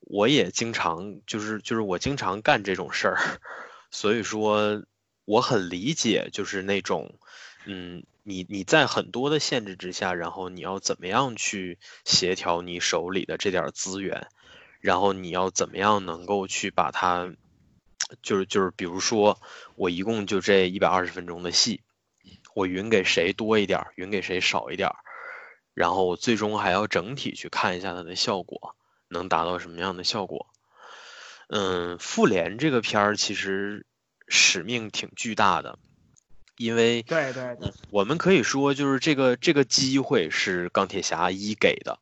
[0.00, 3.16] 我也经常就是就是我经常干这种事儿，
[3.90, 4.82] 所以说
[5.24, 7.14] 我很理解就是那种，
[7.64, 14.26] 嗯，你你在很多的限制之下，然后你要怎么样去协调你手里的这点资源，
[14.80, 17.32] 然后你要怎么样能够去把它。
[18.22, 19.40] 就是就是，比如说
[19.76, 21.80] 我一共就这一百二十分钟的戏，
[22.54, 24.90] 我匀给谁多一点，匀给谁少一点，
[25.74, 28.76] 然后我最终还要整体去看一下它的效果
[29.08, 30.46] 能达到什么样的效果。
[31.48, 33.84] 嗯，复联这个片儿其实
[34.28, 35.78] 使命挺巨大的，
[36.56, 41.98] 因为对对对，我们可以说就是这个这个机会是钢铁侠一给的，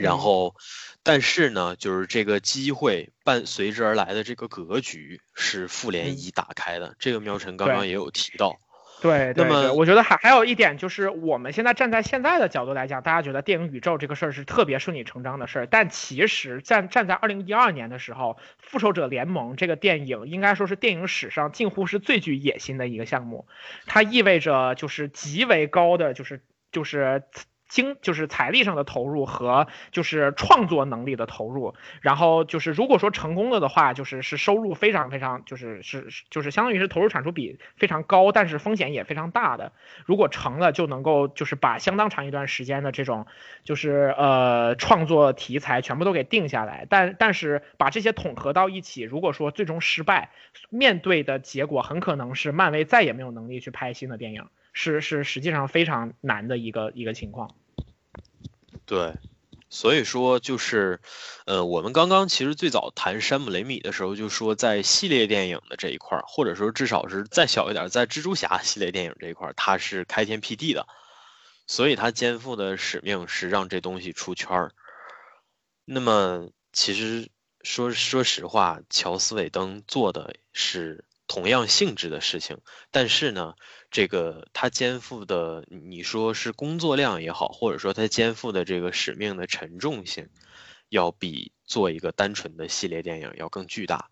[0.00, 0.54] 然后。
[1.02, 8.58] 但是呢，就是这个机会伴随之而来的这个格局是复联一打开的，这个喵晨刚刚也有提到。
[9.00, 23.46] 对，对那么对我觉得还还有一点就是，我们现在站在现在的角度来讲，大家觉得电影宇宙这个事儿是特别顺理成章的事儿，但其实站站在二零一二年的时候，《复仇者联盟》这个电影应该说是电影史上近乎是最具野心的一个项目，
[23.86, 27.22] 它意味着就是极为高的就是就是。
[27.70, 39.72] 经就是财力上的投入和就是创作能力的投入，然后就是如果说成功了的话，就是是收入非常非常就是是就是相当于是投入产出比非常高，但是风险也非常大的。
[40.04, 43.26] 如果成了，就能够就是把相当长一段时间的这种
[43.64, 46.86] 就是呃创作题材全部都给定下来。
[46.90, 50.30] 但但是把这些统合到一起，如果说最终失败，
[50.68, 57.54] 面对的结果很可能是漫威再也没有能力去拍新的电影，是是实际上非常难的一个一个情况。
[58.86, 59.14] 对，
[59.68, 61.00] 所以说就是，
[61.46, 70.86] 呃，我们刚刚其实最早谈山姆雷米的时候，就说在系列电影的这一块儿，或者说至少是再小一点，在蜘蛛侠系列电影这一块儿，他是开天辟地的，
[71.66, 74.72] 所以他肩负的使命是让这东西出圈儿。
[75.84, 77.28] 那么其实
[77.62, 82.58] 说说实话，乔斯韦登做的是同样性质的事情，
[82.90, 83.54] 但是呢，
[83.92, 90.28] 这个他肩负的，你说是工作量也好，或者说他肩负的这个使命的沉重性，
[90.88, 94.10] 要比做一个单纯的系列电影要更巨大。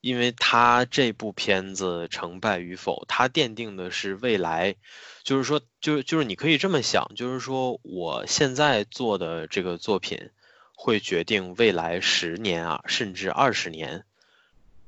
[0.00, 4.76] 因为他这部片子成败与否，他奠定的是未来，
[5.22, 10.30] 就是说，就是就是你可以这么想，就是说我现在做的这个作品，
[10.74, 14.06] 会决定未来十年啊，甚至二十年，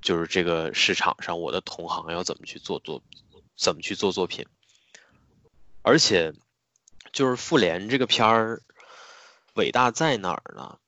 [0.00, 3.02] 就是这个市场上我的同行要怎么去做作，
[3.56, 4.46] 怎么去做作品。
[5.82, 6.34] 而且，
[7.12, 8.62] 就是复联这个片儿
[9.54, 10.78] 伟大在哪儿呢？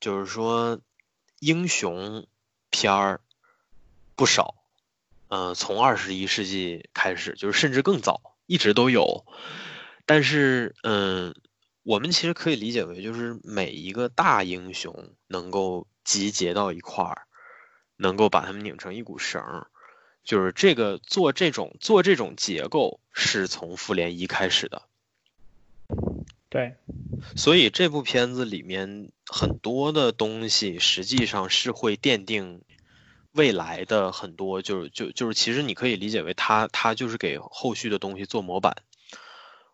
[0.00, 0.80] 就是说，
[1.38, 2.26] 英雄
[2.70, 3.20] 片儿
[4.14, 4.54] 不少，
[5.28, 9.24] 呃，从二十一世纪开始，就是甚至更早，一直都有。
[10.04, 11.34] 但是，嗯，
[11.82, 17.26] 我们其实可以理解为，就是每一个大英雄能够集结到一块儿，
[18.02, 19.68] 能够把它们拧成一股绳儿，
[20.22, 24.82] 就是这个做这种做这种结构是从复联一开始的。
[26.50, 26.76] 对，
[27.34, 32.60] 所以这部片子里面很多的东西实际上是会奠定
[33.32, 38.76] 未来的很多，就是就就是其实你可以理解为它它就是给后续的东西做模板，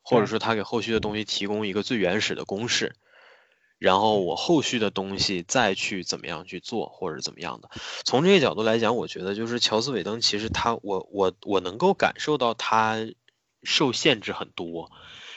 [0.03, 2.95] 或者说它给后续的东西提供一个最原始的公式，
[3.79, 7.71] 然后我后续的东西再去怎么样去做或者怎么样的。
[8.05, 12.97] 从这个角度来讲，我觉得就是乔斯韦登其实他我我我能够感受到他
[13.63, 14.91] 受限制很多，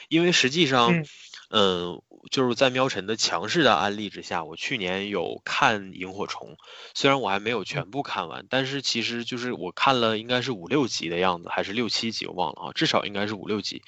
[0.08, 0.92] 因为实际上。
[0.92, 1.06] 嗯
[1.54, 6.52] 嗯，就是在喵晨的强势的安利之下，我去年有看《萤火虫》，
[6.94, 13.82] 虽然我还没有全部看完，但是其实就是我看了应该是五六集的样子，还是六七集，我忘了啊，至少应该是五六集。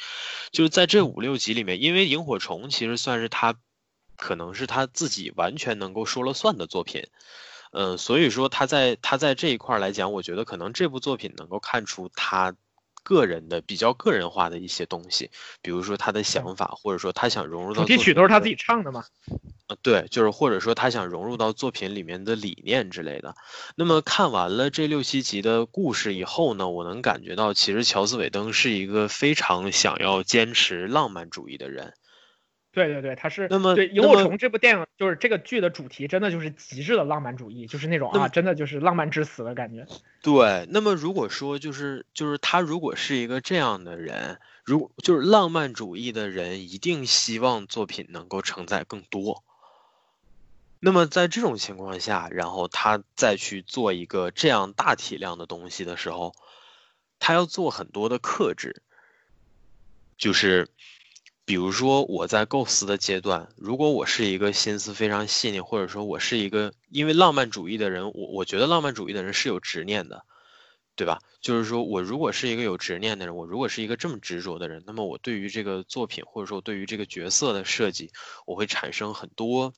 [0.52, 3.54] 就是在这五六集里面，因为《萤火虫》其实算是他，
[4.16, 7.08] 可能是他自己完全能够说了算的作品，
[7.72, 12.54] 嗯，所以说他在他在这一块来讲，我觉得可能这部作品能够看出他。
[13.06, 19.04] 个人的比较个人化的一些东西，比如说他的想法，或者说他想融入到主题曲都是他自己唱的吗？
[19.66, 23.34] 啊，对，就是或者说他想融入到作品里面的理念之类的。
[23.76, 31.92] 那么看完了这六七集的故事以后呢，我能感觉到，其实乔斯韦登是一个非常想要坚持浪漫主义的人。
[32.74, 39.86] 对对对，他是那么对《萤火虫》这部电影，就是这个剧的主题，真的就是极致的浪漫主义，就是那种啊，真的就是浪漫至死的感觉。
[40.22, 49.44] 对，那么如果说就是就是他如果是一个这样的人，如就是浪漫主义的人，一定希望作品能够承载更多。
[50.80, 56.34] 那么在这种情况下，然后他再去做一个这样大体量的东西的时候，
[57.20, 58.82] 他要做很多的克制，
[60.18, 60.68] 就是。
[61.46, 70.24] 比如说我在构思的阶段，如果我是一个心思非常细腻，或者说我是一个因为浪漫主义的人，我我觉得浪漫主义的人是有执念的，
[70.96, 71.18] 对吧？
[71.42, 78.10] 就是说我如果是一个有执念的人，我如果是一个这么执着的人，那么我对于这个作品或者说对于这个角色的设计，
[78.46, 79.74] 我会产生很多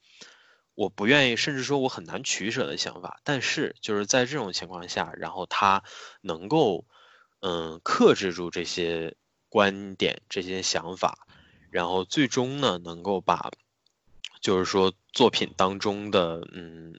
[0.77, 3.21] 我不愿意，甚至说我很难取舍的想法。
[3.25, 5.83] 但是就是在这种情况下，然后他
[6.21, 6.87] 能够
[7.41, 9.17] 嗯克制住这些
[9.49, 11.26] 观点、这些想法。
[11.71, 13.51] 然后最终呢，能够把，
[14.41, 16.99] 就是说作品当中的嗯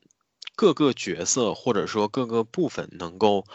[0.55, 3.45] 各个角色或者说各个部分能够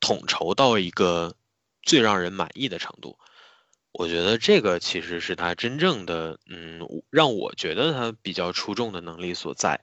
[0.00, 1.34] 统筹到一个
[1.82, 3.18] 最让人满意的程度。
[3.92, 9.80] 我觉得这个其实是他真正的嗯让我觉得他比较出众的能力所在。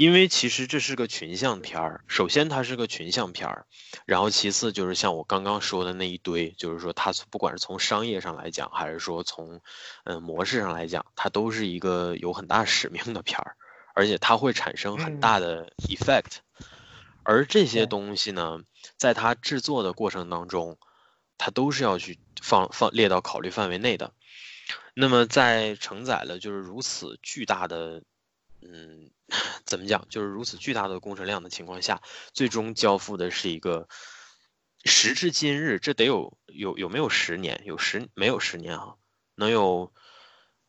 [0.00, 3.66] 因为其实这是个群像片儿，首先它是个群像片儿，
[4.06, 9.60] 然后其次就是像我刚刚说的那一堆，就是说它不管是从商业上来讲，还是说从
[10.04, 13.56] 嗯模式上来讲，它都是一个有很大使命的片儿，
[13.94, 16.38] 而且它会产生很大的 effect，、
[17.22, 18.60] 而这些东西呢，
[18.96, 20.78] 在它制作的过程当中，
[21.36, 24.14] 它都是要去放放列到考虑范围内的。
[24.94, 28.02] 那么在承载了就是如此巨大的，
[28.62, 29.10] 嗯，
[29.64, 32.00] 怎么讲，就是如此巨大的工程量的情况下，
[32.32, 33.88] 最终交付的是一个，
[34.84, 37.62] 时至今日，这得有有有没有十年？
[37.64, 38.94] 有十没有十年啊？
[39.34, 39.92] 能有，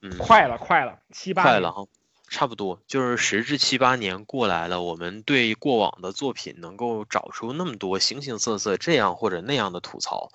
[0.02, 1.86] 嗯，快了，快了，七八年快了哈，
[2.30, 10.30] 差不多就是十至七八年过来了，我们对过往的作品能够找出那么多形形色色这样或者那样的吐槽，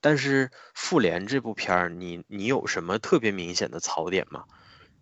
[0.00, 4.44] 但是《复联》这部片儿，你你有什么特别明显的槽点吗？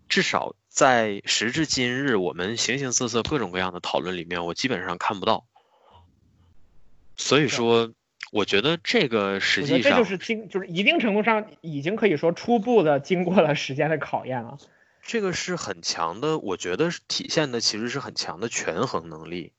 [0.09, 5.45] 至少在时至今日，我们形形色色各种各样的讨论里面，我基本上看不到。
[7.15, 7.93] 所以说，
[8.31, 14.57] 我觉得这个实际上这就是经，就是一定程度上已经可以说初步的经过了时间的考验了。
[15.03, 19.53] 这个是很强的，我觉得是体现的其实是很强的权衡能力。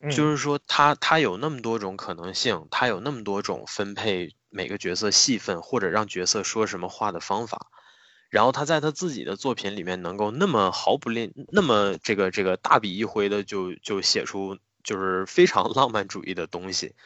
[0.00, 7.68] 嗯，就是说他他有那么多种可能性，他有那么多种分配每个角色戏份或者让角色说什么话的方法，
[8.34, 16.96] 然后他在他自己的作品里面能够那么毫不吝，那么这个这个大笔一挥的就就写出就是非常 浪漫主义的东西，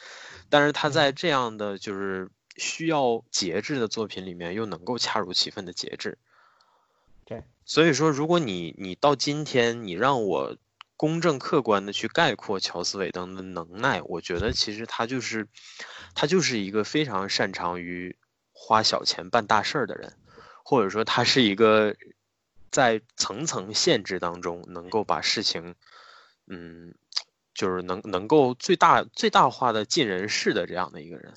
[0.49, 6.17] 但是他在这样的就是需要节制的作品里面又能够恰如其分的节制。
[7.27, 10.57] 对，所以说，如果你你到今天你让我
[10.97, 15.47] 公正客观的去概括乔斯韦登的能耐，我觉得其实他就是
[16.15, 18.17] 他就是一个非常擅长于
[18.53, 20.15] 花小钱办大事儿的人，
[20.69, 21.97] 或者说他是一个
[22.71, 25.75] 在层层限制当中能够把事情，
[26.47, 26.93] 嗯，
[27.55, 31.33] 就是能能够最大最大化的尽人事的这样的一个人。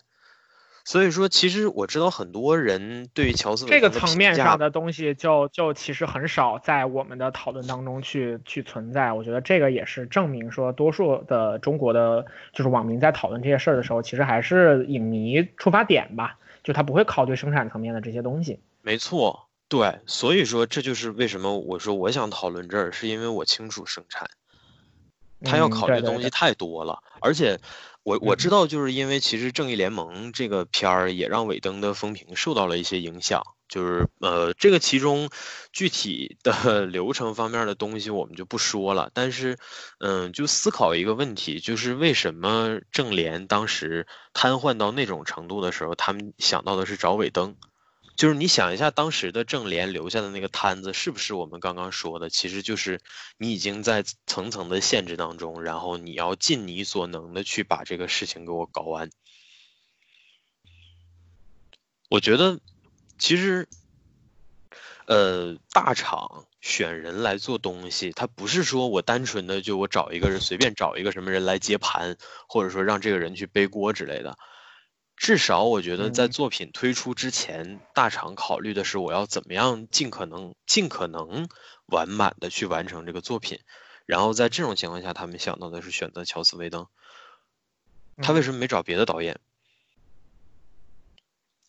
[0.84, 9.14] 所以说，其实我知道很多人对于乔斯这个层面上的东西就就其实很少在我们的讨论当中去去存在。
[9.14, 18.60] 我觉得这个也是证明说，多数的中国的就是网民在讨论这些事儿的时候，其实还是影迷出发点吧，就他不会考虑生产层面的这些东西。
[18.84, 24.28] 没错，对，所以说这就是为什么我说我想讨论这儿，是因为我清楚生产，
[25.44, 27.60] 他要嗯考虑的东西太多了，而且
[28.04, 28.36] 我我嗯。
[28.36, 35.30] 知道，就是因为其实《正义联盟》这个片儿也让尾灯的风评受到了一些影响，就是呃，这个其中
[35.74, 36.54] 具体的
[36.88, 39.58] 流程方面的东西我们就不说了，但是
[40.00, 47.56] 嗯，就思考一个问题，就是为什么正联当时瘫痪到那种程度的时候，他们想到的是找尾灯。
[48.22, 52.30] 就是你想一下，当时的正联留下的那个摊子，是不是我们刚刚说的？
[52.30, 53.02] 其实就是
[53.40, 59.10] 你已经在层层的限制当中，然后你要尽你所能的去把这个事情给我搞完。
[62.12, 62.60] 我觉得，
[63.18, 63.68] 其实，
[65.08, 72.16] 呃，大厂选人来做东西，它不是说我单纯的就我找一个人随便找一个什么人来接盘，
[72.48, 74.38] 或者说让这个人去背锅之类的。
[75.22, 81.48] 至少我觉得在嗯作品推出之前，大厂考虑的是我要怎么样尽可能尽可能
[81.86, 83.60] 完满的去完成这个作品，
[84.08, 86.88] 然后在这种情况下，他们想到的是选择乔斯·威登。
[88.18, 89.40] 他为什么没找别的导演？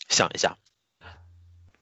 [0.09, 0.57] 想一下，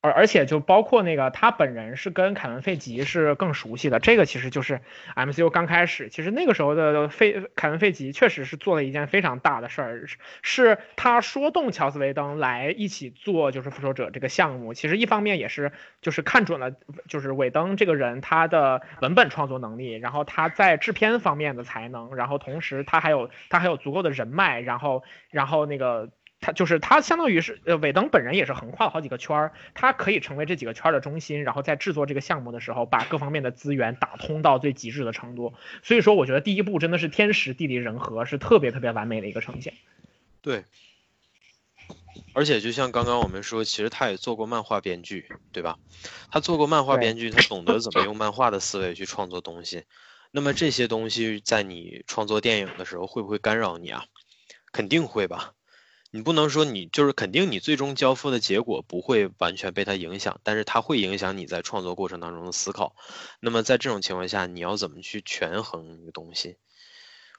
[0.03, 4.81] 而而且就包括那个他本人是跟凯文·费吉是更熟悉的，这个其实就是
[5.15, 10.07] MCU 刚开始，其实那个时候的费凯文·费吉确实是做了一件非常大的事儿，
[10.43, 16.73] 是他说动乔斯·韦登来一起做就是复仇者这个项目，其实一方面也是就是看准了
[17.07, 26.09] 就是韦登这个人他的文本创作能力，然后他在制片方面的才能，然后同时他还有他还有足够的人脉，然后然后那个。
[26.41, 35.53] 他就是他，相当于是呃，韦登本人也是横跨了好几个圈儿，他可以成为这几个圈儿的中心，然后在制作这个项目的时候，把各方面的资源打通到最极致的程度。
[35.83, 39.75] 所以说，我觉得第一步真的是天时地利人和，是特别特别完美的一个呈现。
[40.41, 40.65] 对。
[42.33, 45.79] 而且就像刚刚我们说，其实他也做过漫画编剧，对吧？
[46.31, 49.85] 他做过漫画编剧，他懂得怎么用漫画的思维去创作东西。
[50.31, 54.05] 那么这些东西在你创作电影的时候，会不会干扰你啊？
[54.73, 55.53] 肯定会吧。
[56.13, 62.97] 你不能说你就是肯定你最终交付的结果不会完全被它影响，但是它会影响你在创作过程当中的思考。
[63.39, 66.57] 那么在这种情况下，你要怎么去权衡一个东西？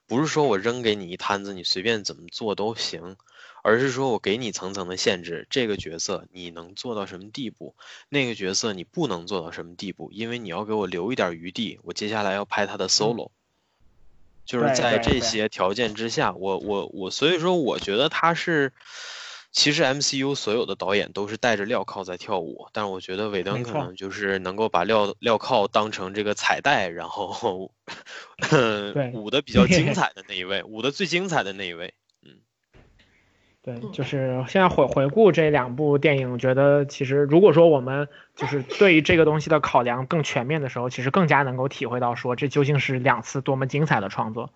[0.08, 3.18] 不是说我扔给你一摊子，你随便怎么做都行，
[3.62, 7.76] 而是说我给你层层的限制，这个角色你能做到什么地步，
[8.08, 13.32] 那个角色你不能做到什么地步，因为你要给我留一点余地，我接下来要拍他的 solo。
[14.52, 18.74] 就是在这些条件之下，我我我，所以说我觉得他是，
[19.54, 27.72] 其实 MCU 所有的导演都是带着镣铐在跳舞，但是我觉得韦登可能就是能够把镣镣铐当成这个彩带，然后
[28.94, 31.94] 对舞的比较 精彩的那一位，舞的最精彩的那一位。
[33.64, 44.52] 对，嗯就是现在回回顾这两部电影，觉得其实如果说我们就是对于这个东西的考量更全面的时候，其实更加能够体会到说这究竟是两次多么精彩的创作。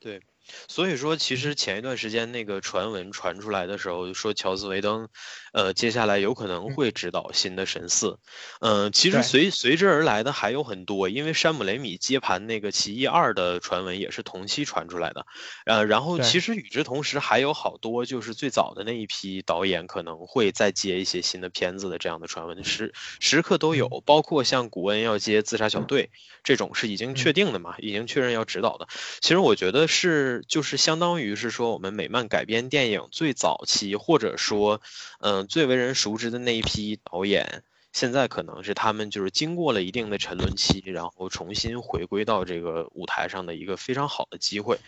[0.00, 0.20] 对
[0.66, 5.08] 所以说，其实前一段时间那个传闻传出来的时候，说乔斯·维登，
[5.52, 8.18] 呃，接下来有可能会指导新的神四。
[8.60, 15.26] 嗯、其实随随之而来的还有很多，因为山姆·雷米接盘那个《奇异二》的传闻也是同期传出来的。
[15.66, 26.04] 呃，然后其实与之同时，还有好多就是最早的那一批导演可能会再接一些新的片子的这样的传闻，时时刻都有，包括像古恩要接《自杀小队》
[26.42, 28.88] 这种是已经确定的嘛，已经确认要指导的。
[29.20, 34.80] 其实我觉得是，就是相当于是说，我们美漫改编电影最早期，或者说，
[35.20, 37.62] 嗯、最为人熟知的那一批导演，
[37.92, 44.78] 现在可能是他们就是经过了一定的沉沦期，然后重新回归到这个舞台上的一个非常好的机会。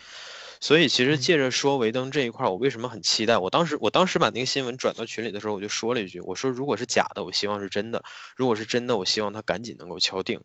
[0.60, 3.36] 所以其实借着说维登这一块，我为什么很期待？
[3.36, 8.02] 我当时我当时把那个新闻转到群里的时候，我就说了一句，我说如果是假的，我希望是真的；
[8.34, 10.40] 如果是真的，我希望他赶紧能够敲定。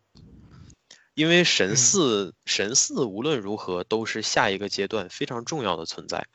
[1.14, 6.26] 因为神嗯四，神四无论如何都是下一个阶段非常重要的存在。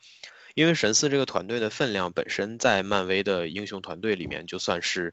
[0.56, 5.12] 因为神四这个团队的分量本身在漫威的英雄团队里面就算是，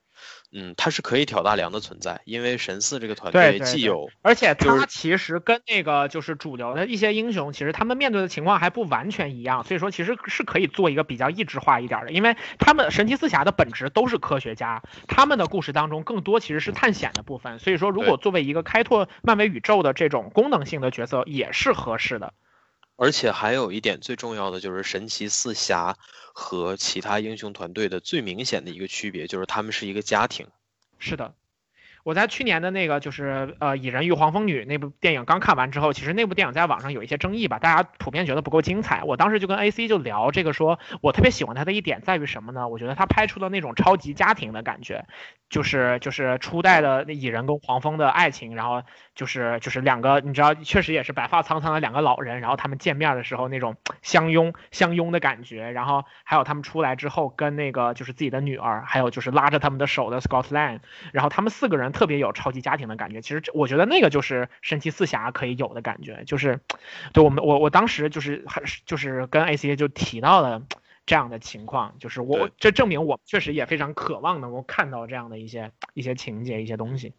[0.54, 2.22] 嗯，它是可以挑大梁的存在。
[2.24, 22.34] 因为神四这个团队对对对既有而且就是他其实跟那个就是主流的一些英雄，其实他们面对的情况还不完全一样，所以说其实是可以做一个比较异质化一点的，因为他们神奇四侠的本质都是科学家，他们的故事当中更多其实是探险的部分，所以说如果作为一个开拓漫威宇宙的这种功能性的角色，也是合适的。
[22.96, 25.98] 而且还有一点最重要的就是神奇四侠
[26.34, 30.48] 和其他英雄团队的最明显的一个区别，就是他们是一个家庭。
[31.00, 31.36] 是的，
[32.04, 39.04] 我在去年的那个就是呃《蚁人与黄蜂女》那部电影刚看完之后，其实那部电影在网上有一些争议吧，大家普遍觉得不够精彩。
[39.04, 42.68] 我当时就跟 AC 就聊这个说，我特别喜欢他的一点在于什么呢？
[42.68, 45.06] 我觉得他拍出了那种超级家庭的感觉，
[45.50, 48.84] 就是就是初代的那蚁人跟黄蜂的爱情，然后
[49.16, 60.80] 就是就是两个你知道，确实也是白发苍苍的两个老人，然后他们见面的时候那种相拥相拥的感觉，然后还有他们出来之后跟那个就是自己的女儿，还有就是拉着他们的手的 Scott Lang，
[61.14, 63.22] 然后他们四个人特别有超级家庭的感觉。
[63.22, 66.60] 其实我觉得那个就是神奇四侠可以有的感觉，就是
[67.14, 70.62] 对我们我我当时就是还是就是跟 ACA 就提到了。
[71.06, 77.14] 这样的情况，就是我这证明我确实也非常渴望能够看到这样的一些一些情节、一些东西。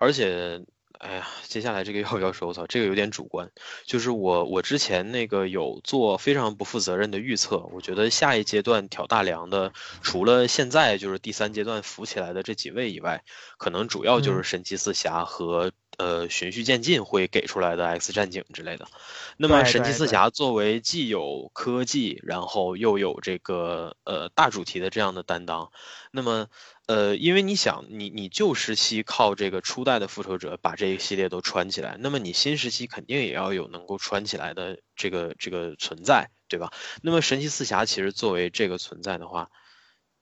[0.00, 0.62] 而且，
[1.00, 2.48] 哎呀，接下来这个要不 要说？
[2.48, 3.50] 我操，这个有点主观。
[3.86, 9.72] 就是我我之前那个有做非常不负责任的预测，我觉得下一阶段挑大梁的，
[10.02, 13.24] 除了现在就是第三阶段浮起来的这几位以外，
[13.56, 15.72] 可能主要就是嗯神奇四侠和。
[16.00, 18.88] 呃，循序渐进会给出来的 X 战警之类的。
[19.36, 25.70] 那么神奇四侠作为既有科技，然后又有这个呃大主题的这样的担当，
[26.10, 26.48] 那么
[26.86, 36.72] 呃，因为你想，你你旧时期靠这个初代的复仇者把这一系列都穿起来，那么你新时期肯定也要有能够穿起来的这个这个存在，对吧？
[37.02, 39.50] 那么神奇四侠其实作为这个存在的话，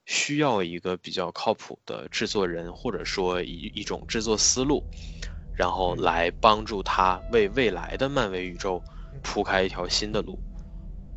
[0.07, 4.83] 需要一个比较靠谱的制作人，或者说一一种制作思路，
[5.59, 8.81] 然后来帮助他为未来的漫威宇宙
[9.25, 10.39] 铺开一条新的路。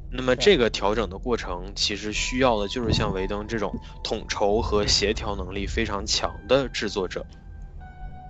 [0.10, 7.24] 那么这个调整的过程，其实需要的就是像维登这种统筹和协调能力非常强的制作者。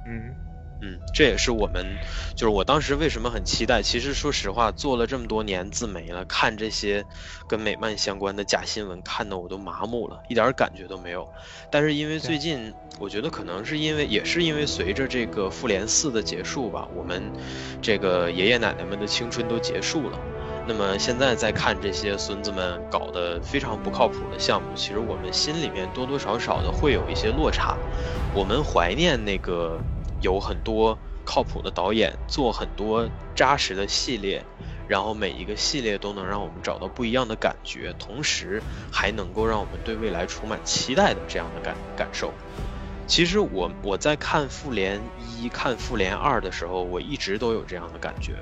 [0.06, 0.36] 嗯，
[0.82, 1.86] 嗯，这也是我们，
[2.36, 3.84] 就是我当时为什么很期待。
[3.84, 7.06] 其实说实话，做了这么多年自媒了，看这些
[7.48, 11.30] 跟美漫相关的假新闻，看得我都麻木了，一点感觉都没有。
[11.70, 17.32] 但是因为最近，我觉得可能是因为，也是因为随着这个复联四的结束吧，我们
[17.80, 20.20] 这个爷爷奶奶们的青春都结束了。
[20.68, 27.78] 那么现在再看这些孙子们搞得非常不靠谱的项目，其实我们心里面多多少少的会有一些落差。
[28.34, 29.80] 我们怀念那个
[30.22, 34.44] 有很多靠谱的导演做很多扎实的系列，
[34.88, 38.62] 然后每一个系列都能让我们找到不一样的感觉，同时
[38.92, 42.34] 还能够让我们对未来充满期待的这样的感感受。
[43.08, 45.02] 其实我我在看复联
[45.38, 48.36] 一、看复联二的时候，我一直都有这样的感觉。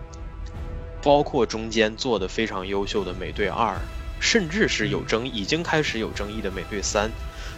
[1.01, 3.77] 包括中间做的非常优秀的美队二，
[4.19, 7.09] 甚至是有争、已经开始有争议的美队三，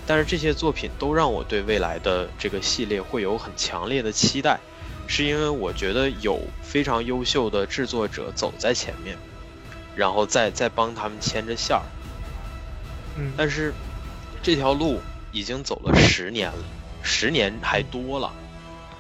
[0.06, 4.60] 但是这些作品都让我对未来的这个系列会有很强烈的期待，
[5.08, 9.18] 是因为我觉得有非常优秀的制作者走在前面，
[9.96, 11.84] 然后再再帮他们牵着线儿。
[13.18, 13.74] 嗯但是
[14.42, 15.00] 这条路
[15.32, 16.64] 已经走了十年了，
[17.04, 18.32] 十年还多了。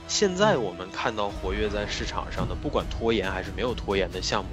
[0.07, 4.49] 现在我们看到活跃在市场上的，不管拖延还是没有拖延的项目，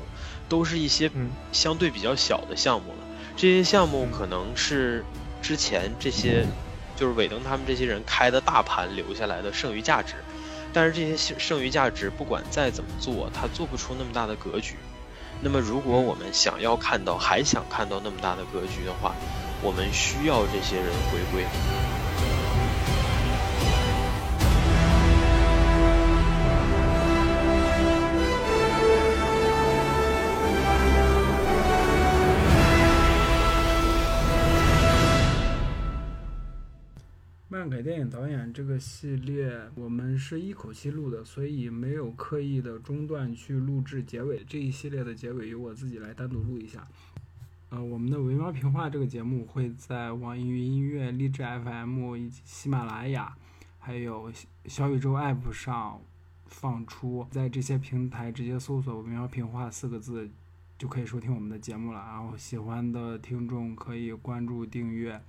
[0.49, 2.99] 都是一些嗯相对比较小的项目了。
[3.37, 5.05] 这些项目可能是
[5.41, 6.45] 之前这些
[6.97, 10.15] 就是尾灯他们这些人开的大盘留下来的剩余价值，
[10.73, 14.77] 但是这些剩余价值不管再怎么做，他做不出那么大的格局。
[15.41, 19.15] 那么如果我们想要看到，还想看到那么大的格局的话，
[19.63, 21.45] 我们需要这些人回归。
[38.05, 44.45] 导演这个系列，我们是一口气录的，所以没有刻意的中断去录制结尾。
[44.47, 46.87] 这一系列的结尾由我自己来单独录一下。
[47.71, 53.35] 呃，我们的维喵评话这个节目会在网易云音乐、荔枝 FM 以及喜马拉雅，
[53.79, 54.31] 还有
[54.67, 56.01] 小宇宙 App 上
[56.47, 60.29] 放出，在这些平台直接搜索“维喵评话”四个字
[60.79, 61.99] 就可以收听我们的节目了。
[61.99, 65.21] 然后喜欢的听众可以关注订阅。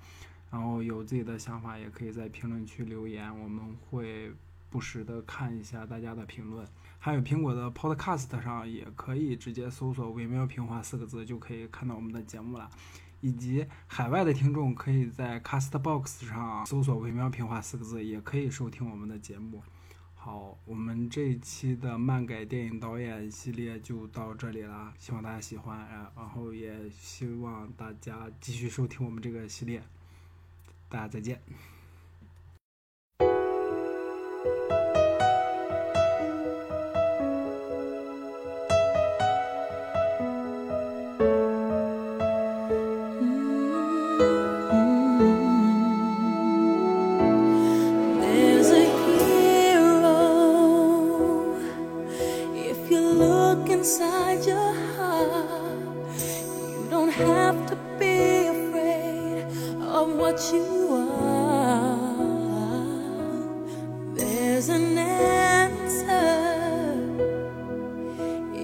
[0.52, 4.32] 然后有自己的想法，也可以在评论区留言，我们会
[4.70, 6.68] 不时的看一下大家的评论。
[6.98, 12.70] 还有苹果的 Podcast 上也可以直接搜索“微妙平滑”四个字，就可以看到我们的节目了。
[13.22, 19.62] 以及海外的听众可以在 Castbox 上搜索“微妙平滑”四个字，也可以收听我们的节目。
[20.14, 29.82] 好，我们这一期的漫改电影导演系列就到这里啦，希望大家喜欢，然然后也希望大家继续收听我们这个系列。
[30.90, 31.40] 大家再见。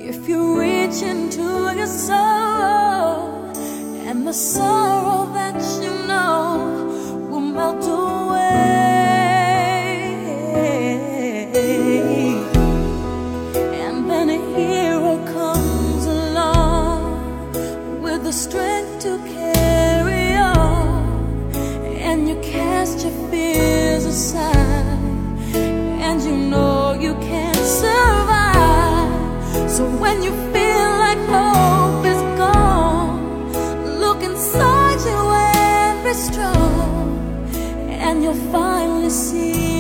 [0.08, 3.50] If you reach into your soul,
[4.08, 5.15] and the sorrow
[38.52, 39.75] finally see